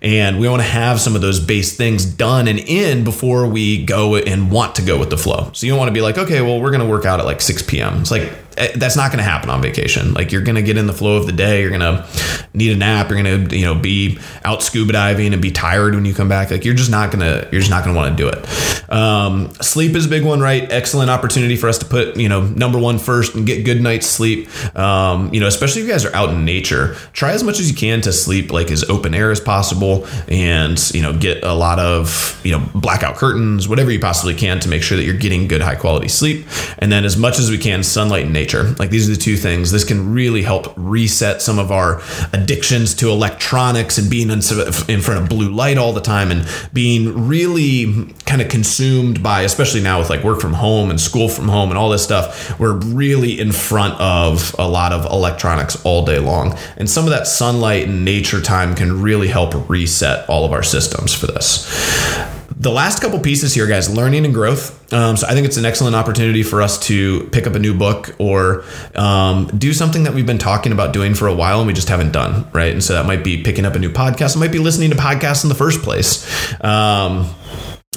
And 0.00 0.40
we 0.40 0.48
want 0.48 0.62
to 0.62 0.68
have 0.68 1.00
some 1.00 1.14
of 1.14 1.20
those 1.20 1.38
base 1.38 1.76
things 1.76 2.04
done 2.04 2.48
and 2.48 2.58
in 2.58 3.04
before 3.04 3.46
we 3.46 3.84
go 3.84 4.16
and 4.16 4.50
want 4.50 4.74
to 4.76 4.82
go 4.82 4.98
with 4.98 5.10
the 5.10 5.16
flow. 5.16 5.50
So 5.52 5.66
you 5.66 5.72
don't 5.72 5.78
want 5.78 5.88
to 5.88 5.94
be 5.94 6.00
like, 6.00 6.18
okay, 6.18 6.40
well, 6.40 6.60
we're 6.60 6.70
going 6.70 6.82
to 6.82 6.88
work 6.88 7.04
out 7.04 7.20
at 7.20 7.26
like 7.26 7.40
6 7.40 7.62
p.m. 7.62 8.00
It's 8.00 8.10
like 8.10 8.32
that's 8.74 8.96
not 8.96 9.10
going 9.10 9.18
to 9.18 9.24
happen 9.24 9.50
on 9.50 9.62
vacation. 9.62 10.14
Like 10.14 10.32
you're 10.32 10.42
going 10.42 10.56
to 10.56 10.62
get 10.62 10.76
in 10.76 10.86
the 10.86 10.92
flow 10.92 11.16
of 11.16 11.26
the 11.26 11.32
day. 11.32 11.62
You're 11.62 11.70
going 11.70 11.80
to 11.80 12.06
need 12.54 12.72
a 12.72 12.76
nap. 12.76 13.10
You're 13.10 13.22
going 13.22 13.48
to, 13.48 13.56
you 13.56 13.64
know, 13.64 13.74
be 13.74 14.18
out 14.44 14.62
scuba 14.62 14.92
diving 14.92 15.32
and 15.32 15.40
be 15.40 15.50
tired 15.50 15.94
when 15.94 16.04
you 16.04 16.14
come 16.14 16.28
back. 16.28 16.50
Like 16.50 16.64
you're 16.64 16.74
just 16.74 16.90
not 16.90 17.10
going 17.10 17.20
to, 17.20 17.48
you're 17.50 17.60
just 17.60 17.70
not 17.70 17.84
going 17.84 17.94
to 17.94 18.00
want 18.00 18.16
to 18.16 18.22
do 18.22 18.28
it. 18.28 18.92
Um, 18.92 19.50
sleep 19.54 19.96
is 19.96 20.06
a 20.06 20.08
big 20.08 20.24
one, 20.24 20.40
right? 20.40 20.70
Excellent 20.70 21.10
opportunity 21.10 21.56
for 21.56 21.68
us 21.68 21.78
to 21.78 21.86
put, 21.86 22.16
you 22.16 22.28
know, 22.28 22.42
number 22.42 22.78
one 22.78 22.98
first 22.98 23.34
and 23.34 23.46
get 23.46 23.64
good 23.64 23.80
night's 23.80 24.06
sleep. 24.06 24.48
Um, 24.76 25.32
you 25.32 25.40
know, 25.40 25.46
especially 25.46 25.82
if 25.82 25.86
you 25.86 25.92
guys 25.92 26.04
are 26.04 26.14
out 26.14 26.28
in 26.28 26.44
nature, 26.44 26.94
try 27.12 27.32
as 27.32 27.42
much 27.42 27.58
as 27.58 27.70
you 27.70 27.76
can 27.76 28.00
to 28.02 28.12
sleep 28.12 28.52
like 28.52 28.70
as 28.70 28.84
open 28.84 29.14
air 29.14 29.30
as 29.30 29.40
possible 29.40 30.06
and, 30.28 30.78
you 30.94 31.00
know, 31.00 31.16
get 31.16 31.42
a 31.42 31.54
lot 31.54 31.78
of, 31.78 32.38
you 32.44 32.52
know, 32.52 32.62
blackout 32.74 33.16
curtains, 33.16 33.68
whatever 33.68 33.90
you 33.90 34.00
possibly 34.00 34.34
can 34.34 34.60
to 34.60 34.68
make 34.68 34.82
sure 34.82 34.96
that 34.96 35.04
you're 35.04 35.16
getting 35.16 35.48
good 35.48 35.62
high 35.62 35.76
quality 35.76 36.08
sleep. 36.08 36.46
And 36.78 36.92
then 36.92 37.04
as 37.04 37.16
much 37.16 37.38
as 37.38 37.50
we 37.50 37.58
can, 37.58 37.82
sunlight 37.82 38.24
and 38.24 38.32
nature. 38.32 38.41
Like 38.78 38.90
these 38.90 39.08
are 39.08 39.12
the 39.14 39.20
two 39.20 39.36
things. 39.36 39.70
This 39.70 39.84
can 39.84 40.12
really 40.12 40.42
help 40.42 40.72
reset 40.76 41.42
some 41.42 41.58
of 41.58 41.70
our 41.70 42.02
addictions 42.32 42.94
to 42.96 43.08
electronics 43.10 43.98
and 43.98 44.10
being 44.10 44.30
in 44.30 44.40
front 44.40 45.22
of 45.22 45.28
blue 45.28 45.50
light 45.52 45.78
all 45.78 45.92
the 45.92 46.00
time 46.00 46.30
and 46.30 46.48
being 46.72 47.28
really 47.28 48.12
kind 48.26 48.40
of 48.42 48.48
consumed 48.48 49.22
by, 49.22 49.42
especially 49.42 49.82
now 49.82 49.98
with 49.98 50.10
like 50.10 50.24
work 50.24 50.40
from 50.40 50.54
home 50.54 50.90
and 50.90 51.00
school 51.00 51.28
from 51.28 51.48
home 51.48 51.70
and 51.70 51.78
all 51.78 51.90
this 51.90 52.02
stuff, 52.02 52.58
we're 52.58 52.72
really 52.72 53.38
in 53.38 53.52
front 53.52 53.98
of 54.00 54.54
a 54.58 54.66
lot 54.68 54.92
of 54.92 55.04
electronics 55.06 55.82
all 55.84 56.04
day 56.04 56.18
long. 56.18 56.56
And 56.76 56.88
some 56.88 57.04
of 57.04 57.10
that 57.10 57.26
sunlight 57.26 57.88
and 57.88 58.04
nature 58.04 58.40
time 58.40 58.74
can 58.74 59.02
really 59.02 59.28
help 59.28 59.68
reset 59.68 60.28
all 60.28 60.44
of 60.44 60.52
our 60.52 60.62
systems 60.62 61.14
for 61.14 61.26
this 61.26 62.41
the 62.56 62.70
last 62.70 63.00
couple 63.00 63.18
pieces 63.20 63.54
here, 63.54 63.66
guys, 63.66 63.94
learning 63.94 64.24
and 64.24 64.34
growth. 64.34 64.92
Um, 64.92 65.16
so 65.16 65.26
I 65.26 65.32
think 65.32 65.46
it's 65.46 65.56
an 65.56 65.64
excellent 65.64 65.96
opportunity 65.96 66.42
for 66.42 66.60
us 66.62 66.78
to 66.86 67.24
pick 67.30 67.46
up 67.46 67.54
a 67.54 67.58
new 67.58 67.74
book 67.74 68.14
or 68.18 68.64
um, 68.94 69.46
do 69.56 69.72
something 69.72 70.04
that 70.04 70.14
we've 70.14 70.26
been 70.26 70.38
talking 70.38 70.72
about 70.72 70.92
doing 70.92 71.14
for 71.14 71.28
a 71.28 71.34
while 71.34 71.58
and 71.58 71.66
we 71.66 71.72
just 71.72 71.88
haven't 71.88 72.12
done, 72.12 72.46
right? 72.52 72.72
And 72.72 72.82
so 72.82 72.94
that 72.94 73.06
might 73.06 73.24
be 73.24 73.42
picking 73.42 73.64
up 73.64 73.74
a 73.74 73.78
new 73.78 73.90
podcast. 73.90 74.36
It 74.36 74.38
might 74.38 74.52
be 74.52 74.58
listening 74.58 74.90
to 74.90 74.96
podcasts 74.96 75.44
in 75.44 75.48
the 75.48 75.54
first 75.54 75.82
place. 75.82 76.26
Um, 76.62 77.34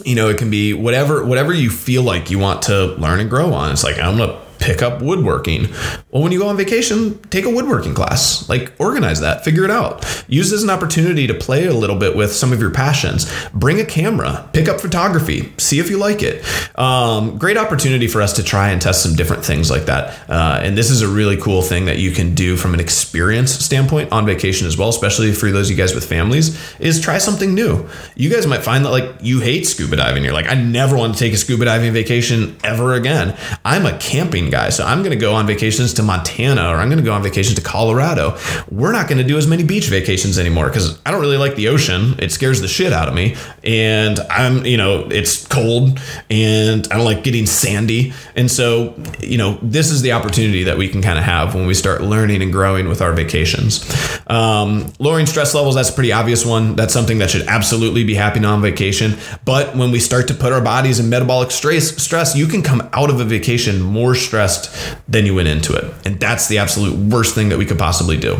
you 0.03 0.15
know, 0.15 0.29
it 0.29 0.37
can 0.37 0.49
be 0.49 0.73
whatever 0.73 1.25
whatever 1.25 1.53
you 1.53 1.69
feel 1.69 2.03
like 2.03 2.29
you 2.29 2.37
want 2.37 2.63
to 2.63 2.87
learn 2.95 3.19
and 3.19 3.29
grow 3.29 3.53
on. 3.53 3.71
It's 3.71 3.83
like 3.83 3.97
I'm 3.97 4.17
gonna 4.17 4.44
pick 4.65 4.81
up 4.81 4.99
woodworking. 4.99 5.67
Well, 6.09 6.23
when 6.23 6.31
you 6.31 6.39
go 6.39 6.47
on 6.47 6.57
vacation, 6.57 7.19
take 7.29 7.45
a 7.45 7.49
woodworking 7.51 7.93
class. 7.93 8.49
Like 8.49 8.73
organize 8.79 9.19
that, 9.19 9.45
figure 9.45 9.63
it 9.63 9.69
out. 9.69 10.03
Use 10.27 10.49
this 10.49 10.57
as 10.57 10.63
an 10.63 10.71
opportunity 10.71 11.27
to 11.27 11.35
play 11.35 11.67
a 11.67 11.73
little 11.73 11.95
bit 11.95 12.15
with 12.15 12.31
some 12.31 12.51
of 12.51 12.59
your 12.59 12.71
passions. 12.71 13.31
Bring 13.53 13.79
a 13.79 13.85
camera, 13.85 14.49
pick 14.53 14.67
up 14.67 14.81
photography, 14.81 15.53
see 15.59 15.77
if 15.77 15.91
you 15.91 15.97
like 15.97 16.23
it. 16.23 16.43
Um, 16.79 17.37
great 17.37 17.57
opportunity 17.57 18.07
for 18.07 18.23
us 18.23 18.33
to 18.33 18.43
try 18.43 18.69
and 18.71 18.81
test 18.81 19.03
some 19.03 19.15
different 19.15 19.45
things 19.45 19.69
like 19.69 19.85
that. 19.85 20.27
Uh, 20.27 20.59
and 20.63 20.75
this 20.75 20.89
is 20.89 21.03
a 21.03 21.07
really 21.07 21.37
cool 21.37 21.61
thing 21.61 21.85
that 21.85 21.99
you 21.99 22.09
can 22.09 22.33
do 22.33 22.57
from 22.57 22.73
an 22.73 22.79
experience 22.79 23.51
standpoint 23.51 24.11
on 24.11 24.25
vacation 24.25 24.65
as 24.65 24.77
well, 24.77 24.89
especially 24.89 25.31
for 25.31 25.51
those 25.51 25.67
of 25.67 25.77
you 25.77 25.77
guys 25.77 25.93
with 25.93 26.09
families, 26.09 26.59
is 26.79 26.99
try 26.99 27.19
something 27.19 27.53
new. 27.53 27.87
You 28.15 28.31
guys 28.31 28.47
might 28.47 28.63
find 28.63 28.83
that 28.83 28.89
like 28.89 29.11
you 29.21 29.41
hate 29.41 29.67
scuba 29.67 29.95
diving. 29.95 30.23
You're 30.23 30.33
like, 30.33 30.49
I 30.49 30.55
never 30.55 30.97
want 30.97 31.13
to 31.13 31.19
take 31.19 31.33
a 31.33 31.37
scuba 31.37 31.65
diving 31.65 31.93
vacation 31.93 32.57
ever 32.63 32.95
again. 32.95 33.37
I'm 33.63 33.85
a 33.85 33.95
camping 33.99 34.49
guy. 34.49 34.54
So 34.69 34.85
I'm 34.85 34.99
going 34.99 35.11
to 35.11 35.21
go 35.21 35.33
on 35.33 35.45
vacations 35.45 35.93
to 35.95 36.03
Montana 36.03 36.69
or 36.69 36.77
I'm 36.77 36.87
going 36.87 36.97
to 36.97 37.03
go 37.03 37.13
on 37.13 37.21
vacations 37.21 37.55
to 37.55 37.61
Colorado. 37.61 38.37
We're 38.71 38.91
not 38.91 39.07
going 39.07 39.17
to 39.17 39.23
do 39.23 39.37
as 39.37 39.47
many 39.47 39.63
beach 39.63 39.87
vacations 39.87 40.39
anymore 40.39 40.67
because 40.67 40.99
I 41.05 41.11
don't 41.11 41.21
really 41.21 41.37
like 41.37 41.55
the 41.55 41.67
ocean. 41.67 42.15
It 42.19 42.31
scares 42.31 42.61
the 42.61 42.67
shit 42.67 42.93
out 42.93 43.07
of 43.07 43.13
me. 43.13 43.35
And 43.63 44.19
I'm, 44.29 44.65
you 44.65 44.77
know, 44.77 45.07
it's 45.11 45.45
cold 45.47 45.99
and 46.29 46.87
I 46.91 46.95
don't 46.95 47.05
like 47.05 47.23
getting 47.23 47.45
sandy. 47.45 48.13
And 48.35 48.49
so, 48.49 48.95
you 49.19 49.37
know, 49.37 49.59
this 49.61 49.91
is 49.91 50.01
the 50.01 50.13
opportunity 50.13 50.63
that 50.63 50.77
we 50.77 50.87
can 50.87 51.01
kind 51.01 51.17
of 51.19 51.25
have 51.25 51.53
when 51.53 51.67
we 51.67 51.73
start 51.73 52.01
learning 52.01 52.41
and 52.41 52.51
growing 52.51 52.87
with 52.87 53.01
our 53.01 53.11
vacations. 53.11 53.83
Um, 54.27 54.93
lowering 54.99 55.25
stress 55.25 55.53
levels, 55.53 55.75
that's 55.75 55.89
a 55.89 55.93
pretty 55.93 56.13
obvious 56.13 56.45
one. 56.45 56.75
That's 56.75 56.93
something 56.93 57.17
that 57.17 57.29
should 57.29 57.47
absolutely 57.47 58.05
be 58.05 58.15
happening 58.15 58.45
on 58.45 58.61
vacation. 58.61 59.17
But 59.43 59.75
when 59.75 59.91
we 59.91 59.99
start 59.99 60.29
to 60.29 60.33
put 60.33 60.53
our 60.53 60.61
bodies 60.61 60.99
in 60.99 61.09
metabolic 61.09 61.51
stress, 61.51 62.01
stress, 62.01 62.35
you 62.35 62.47
can 62.47 62.61
come 62.61 62.87
out 62.93 63.09
of 63.09 63.19
a 63.19 63.25
vacation 63.25 63.81
more 63.81 64.15
stressed 64.15 64.44
stressed 64.47 65.01
than 65.07 65.25
you 65.25 65.35
went 65.35 65.47
into 65.47 65.73
it. 65.73 65.93
And 66.05 66.19
that's 66.19 66.47
the 66.47 66.57
absolute 66.57 66.97
worst 66.97 67.35
thing 67.35 67.49
that 67.49 67.57
we 67.57 67.65
could 67.65 67.79
possibly 67.79 68.17
do 68.17 68.37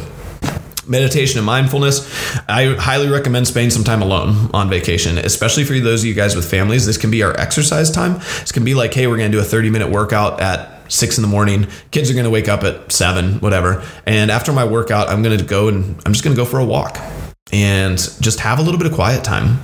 meditation 0.87 1.39
and 1.39 1.47
mindfulness. 1.47 2.05
I 2.47 2.75
highly 2.75 3.09
recommend 3.09 3.47
spending 3.47 3.71
some 3.71 3.83
time 3.83 4.03
alone 4.03 4.51
on 4.53 4.69
vacation, 4.69 5.17
especially 5.17 5.63
for 5.63 5.73
those 5.79 6.03
of 6.03 6.05
you 6.05 6.13
guys 6.13 6.35
with 6.35 6.47
families. 6.47 6.85
This 6.85 6.95
can 6.95 7.09
be 7.09 7.23
our 7.23 7.35
exercise 7.39 7.89
time. 7.89 8.19
This 8.19 8.51
can 8.51 8.63
be 8.63 8.75
like, 8.75 8.93
hey, 8.93 9.07
we're 9.07 9.17
going 9.17 9.31
to 9.31 9.35
do 9.35 9.41
a 9.41 9.45
30 9.47 9.71
minute 9.71 9.89
workout 9.89 10.41
at 10.41 10.91
six 10.93 11.17
in 11.17 11.23
the 11.23 11.27
morning. 11.27 11.65
Kids 11.89 12.11
are 12.11 12.13
going 12.13 12.25
to 12.25 12.29
wake 12.29 12.47
up 12.47 12.63
at 12.63 12.91
seven, 12.91 13.39
whatever. 13.39 13.83
And 14.05 14.29
after 14.29 14.53
my 14.53 14.63
workout, 14.63 15.09
I'm 15.09 15.23
going 15.23 15.35
to 15.35 15.43
go 15.43 15.69
and 15.69 15.99
I'm 16.05 16.13
just 16.13 16.23
going 16.23 16.35
to 16.35 16.39
go 16.39 16.45
for 16.45 16.59
a 16.59 16.65
walk 16.65 16.99
and 17.51 17.97
just 18.21 18.39
have 18.39 18.57
a 18.57 18.61
little 18.61 18.77
bit 18.79 18.87
of 18.87 18.93
quiet 18.93 19.23
time. 19.23 19.59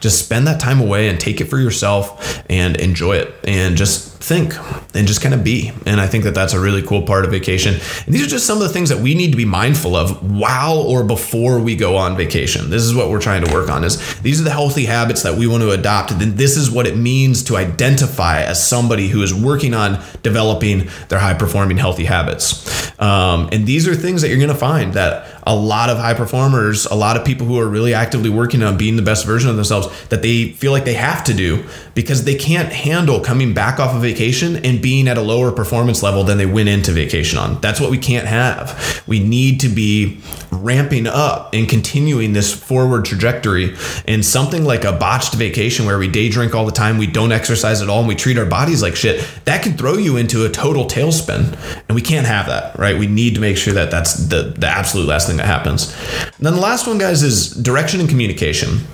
Just 0.00 0.24
spend 0.24 0.46
that 0.46 0.60
time 0.60 0.80
away 0.80 1.08
and 1.08 1.20
take 1.20 1.40
it 1.40 1.44
for 1.44 1.58
yourself 1.58 2.42
and 2.48 2.76
enjoy 2.76 3.16
it 3.16 3.34
and 3.44 3.76
just 3.76 4.08
think 4.22 4.54
and 4.94 5.06
just 5.06 5.20
kind 5.20 5.34
of 5.34 5.44
be. 5.44 5.72
And 5.86 6.00
I 6.00 6.06
think 6.06 6.24
that 6.24 6.34
that's 6.34 6.52
a 6.52 6.60
really 6.60 6.82
cool 6.82 7.02
part 7.02 7.24
of 7.24 7.30
vacation. 7.30 7.74
And 7.74 8.14
these 8.14 8.24
are 8.24 8.28
just 8.28 8.46
some 8.46 8.58
of 8.58 8.64
the 8.64 8.68
things 8.70 8.88
that 8.88 8.98
we 8.98 9.14
need 9.14 9.30
to 9.30 9.36
be 9.36 9.44
mindful 9.44 9.94
of 9.94 10.30
while 10.30 10.78
or 10.78 11.04
before 11.04 11.60
we 11.60 11.76
go 11.76 11.96
on 11.96 12.16
vacation. 12.16 12.70
This 12.70 12.82
is 12.82 12.94
what 12.94 13.10
we're 13.10 13.20
trying 13.20 13.44
to 13.44 13.52
work 13.52 13.68
on 13.68 13.84
is 13.84 14.20
these 14.20 14.40
are 14.40 14.44
the 14.44 14.50
healthy 14.50 14.86
habits 14.86 15.22
that 15.22 15.36
we 15.36 15.46
want 15.46 15.62
to 15.62 15.70
adopt. 15.70 16.18
Then 16.18 16.36
this 16.36 16.56
is 16.56 16.70
what 16.70 16.86
it 16.86 16.96
means 16.96 17.42
to 17.44 17.56
identify 17.56 18.42
as 18.42 18.66
somebody 18.66 19.08
who 19.08 19.22
is 19.22 19.34
working 19.34 19.74
on 19.74 20.02
developing 20.22 20.88
their 21.08 21.18
high 21.18 21.34
performing 21.34 21.76
healthy 21.76 22.04
habits. 22.04 22.90
Um, 23.00 23.48
and 23.52 23.66
these 23.66 23.86
are 23.86 23.94
things 23.94 24.22
that 24.22 24.28
you're 24.28 24.38
going 24.38 24.48
to 24.48 24.54
find 24.54 24.94
that 24.94 25.27
a 25.48 25.56
lot 25.56 25.88
of 25.88 25.96
high 25.96 26.12
performers, 26.12 26.84
a 26.84 26.94
lot 26.94 27.16
of 27.16 27.24
people 27.24 27.46
who 27.46 27.58
are 27.58 27.66
really 27.66 27.94
actively 27.94 28.28
working 28.28 28.62
on 28.62 28.76
being 28.76 28.96
the 28.96 29.02
best 29.02 29.24
version 29.24 29.48
of 29.48 29.56
themselves, 29.56 29.88
that 30.10 30.20
they 30.20 30.50
feel 30.50 30.72
like 30.72 30.84
they 30.84 30.92
have 30.92 31.24
to 31.24 31.32
do 31.32 31.64
because 31.98 32.22
they 32.22 32.36
can't 32.36 32.72
handle 32.72 33.18
coming 33.18 33.52
back 33.52 33.80
off 33.80 33.92
of 33.92 34.00
vacation 34.00 34.64
and 34.64 34.80
being 34.80 35.08
at 35.08 35.18
a 35.18 35.20
lower 35.20 35.50
performance 35.50 36.00
level 36.00 36.22
than 36.22 36.38
they 36.38 36.46
went 36.46 36.68
into 36.68 36.92
vacation 36.92 37.36
on. 37.40 37.60
That's 37.60 37.80
what 37.80 37.90
we 37.90 37.98
can't 37.98 38.28
have. 38.28 39.02
We 39.08 39.18
need 39.18 39.58
to 39.62 39.68
be 39.68 40.20
ramping 40.52 41.08
up 41.08 41.52
and 41.52 41.68
continuing 41.68 42.34
this 42.34 42.54
forward 42.54 43.04
trajectory. 43.04 43.74
And 44.06 44.24
something 44.24 44.62
like 44.62 44.84
a 44.84 44.92
botched 44.92 45.34
vacation 45.34 45.86
where 45.86 45.98
we 45.98 46.06
day 46.06 46.28
drink 46.28 46.54
all 46.54 46.64
the 46.64 46.70
time, 46.70 46.98
we 46.98 47.08
don't 47.08 47.32
exercise 47.32 47.82
at 47.82 47.88
all, 47.88 47.98
and 47.98 48.06
we 48.06 48.14
treat 48.14 48.38
our 48.38 48.46
bodies 48.46 48.80
like 48.80 48.94
shit, 48.94 49.28
that 49.44 49.64
can 49.64 49.76
throw 49.76 49.94
you 49.94 50.16
into 50.16 50.46
a 50.46 50.48
total 50.48 50.84
tailspin. 50.84 51.58
And 51.88 51.96
we 51.96 52.00
can't 52.00 52.28
have 52.28 52.46
that, 52.46 52.78
right? 52.78 52.96
We 52.96 53.08
need 53.08 53.34
to 53.34 53.40
make 53.40 53.56
sure 53.56 53.74
that 53.74 53.90
that's 53.90 54.14
the, 54.14 54.54
the 54.56 54.68
absolute 54.68 55.08
last 55.08 55.26
thing 55.26 55.38
that 55.38 55.46
happens. 55.46 55.92
And 56.22 56.46
then 56.46 56.54
the 56.54 56.60
last 56.60 56.86
one, 56.86 56.98
guys, 56.98 57.24
is 57.24 57.50
direction 57.50 57.98
and 57.98 58.08
communication. 58.08 58.86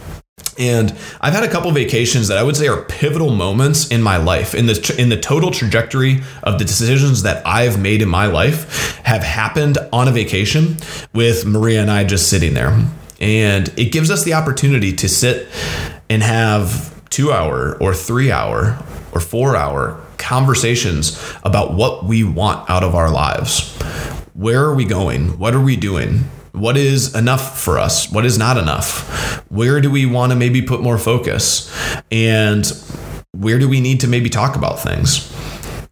And 0.58 0.90
I've 1.20 1.32
had 1.32 1.42
a 1.42 1.48
couple 1.48 1.70
vacations 1.72 2.28
that 2.28 2.38
I 2.38 2.42
would 2.42 2.56
say 2.56 2.68
are 2.68 2.82
pivotal 2.82 3.30
moments 3.30 3.88
in 3.88 4.02
my 4.02 4.16
life. 4.16 4.54
In 4.54 4.66
the 4.66 4.94
in 4.98 5.08
the 5.08 5.16
total 5.16 5.50
trajectory 5.50 6.22
of 6.42 6.58
the 6.58 6.64
decisions 6.64 7.22
that 7.22 7.44
I've 7.46 7.80
made 7.80 8.02
in 8.02 8.08
my 8.08 8.26
life 8.26 8.98
have 9.04 9.22
happened 9.22 9.78
on 9.92 10.08
a 10.08 10.12
vacation 10.12 10.76
with 11.12 11.44
Maria 11.44 11.80
and 11.80 11.90
I 11.90 12.04
just 12.04 12.28
sitting 12.28 12.54
there. 12.54 12.86
And 13.20 13.68
it 13.76 13.90
gives 13.92 14.10
us 14.10 14.24
the 14.24 14.34
opportunity 14.34 14.92
to 14.92 15.08
sit 15.08 15.48
and 16.08 16.22
have 16.22 16.92
2 17.10 17.32
hour 17.32 17.76
or 17.80 17.94
3 17.94 18.30
hour 18.30 18.78
or 19.12 19.20
4 19.20 19.56
hour 19.56 20.00
conversations 20.18 21.20
about 21.42 21.74
what 21.74 22.04
we 22.04 22.24
want 22.24 22.68
out 22.68 22.82
of 22.82 22.94
our 22.94 23.10
lives. 23.10 23.72
Where 24.34 24.64
are 24.64 24.74
we 24.74 24.84
going? 24.84 25.38
What 25.38 25.54
are 25.54 25.60
we 25.60 25.76
doing? 25.76 26.24
What 26.54 26.76
is 26.76 27.16
enough 27.16 27.58
for 27.60 27.80
us? 27.80 28.08
What 28.12 28.24
is 28.24 28.38
not 28.38 28.56
enough? 28.56 29.44
Where 29.50 29.80
do 29.80 29.90
we 29.90 30.06
want 30.06 30.30
to 30.30 30.36
maybe 30.36 30.62
put 30.62 30.80
more 30.80 30.98
focus? 30.98 31.68
And 32.12 32.64
where 33.32 33.58
do 33.58 33.68
we 33.68 33.80
need 33.80 33.98
to 34.00 34.06
maybe 34.06 34.30
talk 34.30 34.54
about 34.54 34.78
things? 34.78 35.34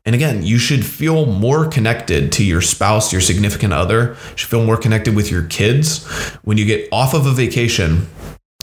And 0.05 0.15
again, 0.15 0.45
you 0.45 0.59
should 0.59 0.87
feel 0.87 1.27
more 1.27 1.67
connected 1.67 2.31
to 2.33 2.45
your 2.45 2.61
spouse, 2.61 3.11
your 3.11 3.21
significant 3.21 3.73
other. 3.73 4.11
You 4.31 4.37
should 4.37 4.51
feel 4.51 4.65
more 4.65 4.77
connected 4.77 5.17
with 5.17 5.33
your 5.33 5.43
kids 5.47 6.07
when 6.45 6.59
you 6.59 6.65
get 6.65 6.89
off 6.93 7.13
of 7.13 7.27
a 7.27 7.33
vacation 7.33 8.09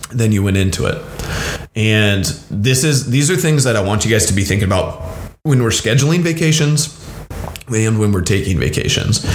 than 0.09 0.31
you 0.31 0.41
went 0.41 0.55
into 0.55 0.85
it. 0.85 1.03
And 1.75 2.23
this 2.49 2.85
is 2.85 3.09
these 3.09 3.29
are 3.29 3.35
things 3.35 3.65
that 3.65 3.75
I 3.75 3.81
want 3.81 4.05
you 4.05 4.11
guys 4.11 4.25
to 4.27 4.33
be 4.33 4.45
thinking 4.45 4.67
about 4.67 5.01
when 5.43 5.61
we're 5.61 5.69
scheduling 5.69 6.21
vacations 6.21 6.98
and 7.73 7.99
when 7.99 8.11
we're 8.11 8.21
taking 8.21 8.59
vacations. 8.59 9.25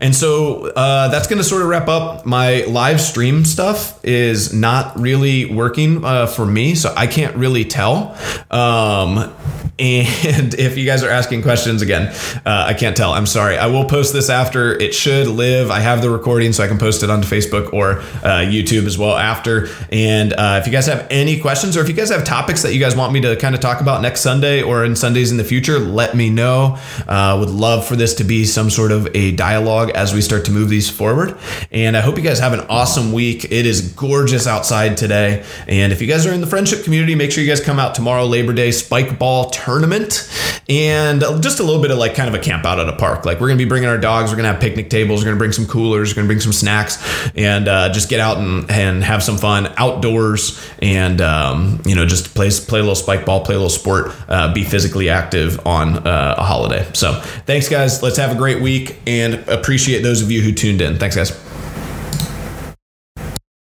And 0.00 0.14
so 0.14 0.66
uh, 0.66 1.08
that's 1.08 1.26
going 1.26 1.38
to 1.38 1.44
sort 1.44 1.62
of 1.62 1.68
wrap 1.68 1.88
up 1.88 2.26
my 2.26 2.64
live 2.64 3.00
stream 3.00 3.44
stuff 3.44 4.02
is 4.04 4.52
not 4.52 4.98
really 4.98 5.46
working 5.46 6.04
uh, 6.04 6.26
for 6.26 6.46
me, 6.46 6.74
so 6.74 6.92
I 6.96 7.06
can't 7.06 7.36
really 7.36 7.64
tell. 7.64 8.16
Um, 8.50 9.32
And 9.78 10.54
if 10.58 10.76
you 10.76 10.84
guys 10.84 11.02
are 11.02 11.10
asking 11.10 11.42
questions 11.42 11.82
again, 11.82 12.08
uh, 12.44 12.66
I 12.68 12.74
can't 12.74 12.96
tell. 12.96 13.12
I'm 13.12 13.26
sorry. 13.26 13.56
I 13.56 13.66
will 13.66 13.84
post 13.84 14.12
this 14.12 14.28
after. 14.28 14.72
It 14.72 14.94
should 14.94 15.26
live. 15.26 15.70
I 15.70 15.80
have 15.80 16.02
the 16.02 16.10
recording, 16.10 16.52
so 16.52 16.62
I 16.62 16.68
can 16.68 16.78
post 16.78 17.02
it 17.02 17.10
onto 17.10 17.26
Facebook 17.26 17.72
or 17.72 18.00
uh, 18.22 18.44
YouTube 18.44 18.86
as 18.86 18.98
well 18.98 19.16
after. 19.16 19.68
And 19.90 20.32
uh, 20.32 20.58
if 20.60 20.66
you 20.66 20.72
guys 20.72 20.86
have 20.86 21.06
any 21.10 21.40
questions, 21.40 21.76
or 21.76 21.80
if 21.80 21.88
you 21.88 21.94
guys 21.94 22.10
have 22.10 22.24
topics 22.24 22.62
that 22.62 22.74
you 22.74 22.80
guys 22.80 22.94
want 22.94 23.12
me 23.12 23.20
to 23.22 23.36
kind 23.36 23.54
of 23.54 23.60
talk 23.60 23.80
about 23.80 24.02
next 24.02 24.20
Sunday 24.20 24.62
or 24.62 24.84
in 24.84 24.94
Sundays 24.94 25.30
in 25.30 25.36
the 25.36 25.44
future, 25.44 25.78
let 25.78 26.14
me 26.14 26.30
know. 26.30 26.78
Uh, 27.08 27.36
would 27.40 27.50
love 27.50 27.86
for 27.86 27.96
this 27.96 28.14
to 28.14 28.24
be 28.24 28.44
some 28.44 28.70
sort 28.70 28.92
of 28.92 29.08
a 29.14 29.32
dialogue 29.32 29.90
as 29.90 30.12
we 30.12 30.20
start 30.20 30.44
to 30.44 30.50
move 30.50 30.68
these 30.68 30.90
forward. 30.90 31.36
And 31.70 31.96
I 31.96 32.00
hope 32.00 32.16
you 32.16 32.22
guys 32.22 32.38
have 32.38 32.52
an 32.52 32.60
awesome 32.68 33.12
week. 33.12 33.44
It 33.44 33.66
is 33.66 33.92
gorgeous 33.92 34.46
outside 34.46 34.96
today. 34.96 35.44
And 35.66 35.92
if 35.92 36.00
you 36.00 36.06
guys 36.06 36.26
are 36.26 36.32
in 36.32 36.40
the 36.40 36.46
friendship 36.46 36.84
community, 36.84 37.14
make 37.14 37.32
sure 37.32 37.42
you 37.42 37.50
guys 37.50 37.60
come 37.60 37.78
out 37.78 37.94
tomorrow, 37.94 38.24
Labor 38.24 38.52
Day 38.52 38.70
spike 38.70 39.18
ball 39.18 39.50
tournament, 39.64 40.28
and 40.68 41.20
just 41.40 41.60
a 41.60 41.62
little 41.62 41.82
bit 41.82 41.90
of 41.90 41.98
like 41.98 42.14
kind 42.14 42.28
of 42.28 42.34
a 42.34 42.38
camp 42.38 42.64
out 42.64 42.78
at 42.78 42.88
a 42.88 42.96
park. 42.96 43.24
Like 43.24 43.40
we're 43.40 43.48
gonna 43.48 43.58
be 43.58 43.64
bringing 43.64 43.88
our 43.88 43.98
dogs, 43.98 44.30
we're 44.30 44.36
gonna 44.36 44.52
have 44.52 44.60
picnic 44.60 44.90
tables, 44.90 45.20
we're 45.20 45.26
gonna 45.26 45.38
bring 45.38 45.52
some 45.52 45.66
coolers, 45.66 46.10
we're 46.10 46.16
gonna 46.16 46.28
bring 46.28 46.40
some 46.40 46.52
snacks, 46.52 46.98
and 47.36 47.68
uh, 47.68 47.92
just 47.92 48.08
get 48.08 48.20
out 48.20 48.38
and, 48.38 48.70
and 48.70 49.04
have 49.04 49.22
some 49.22 49.38
fun 49.38 49.72
outdoors, 49.76 50.60
and 50.80 51.20
um, 51.20 51.80
you 51.84 51.94
know 51.94 52.06
just 52.06 52.34
play 52.34 52.50
play 52.50 52.80
a 52.80 52.82
little 52.82 52.94
spike 52.94 53.24
ball, 53.26 53.44
play 53.44 53.54
a 53.54 53.58
little 53.58 53.70
sport, 53.70 54.12
uh, 54.28 54.52
be 54.52 54.64
physically 54.64 55.08
active 55.08 55.64
on 55.66 56.06
uh, 56.06 56.34
a 56.38 56.42
holiday. 56.42 56.86
So 56.92 57.20
thanks 57.46 57.68
guys, 57.68 58.02
let's 58.02 58.16
have 58.16 58.32
a 58.32 58.38
great 58.38 58.60
week, 58.60 58.98
and 59.06 59.34
appreciate 59.48 60.02
those 60.02 60.22
of 60.22 60.30
you 60.30 60.42
who 60.42 60.52
tuned 60.52 60.80
in. 60.80 60.98
Thanks 60.98 61.16
guys. 61.16 61.51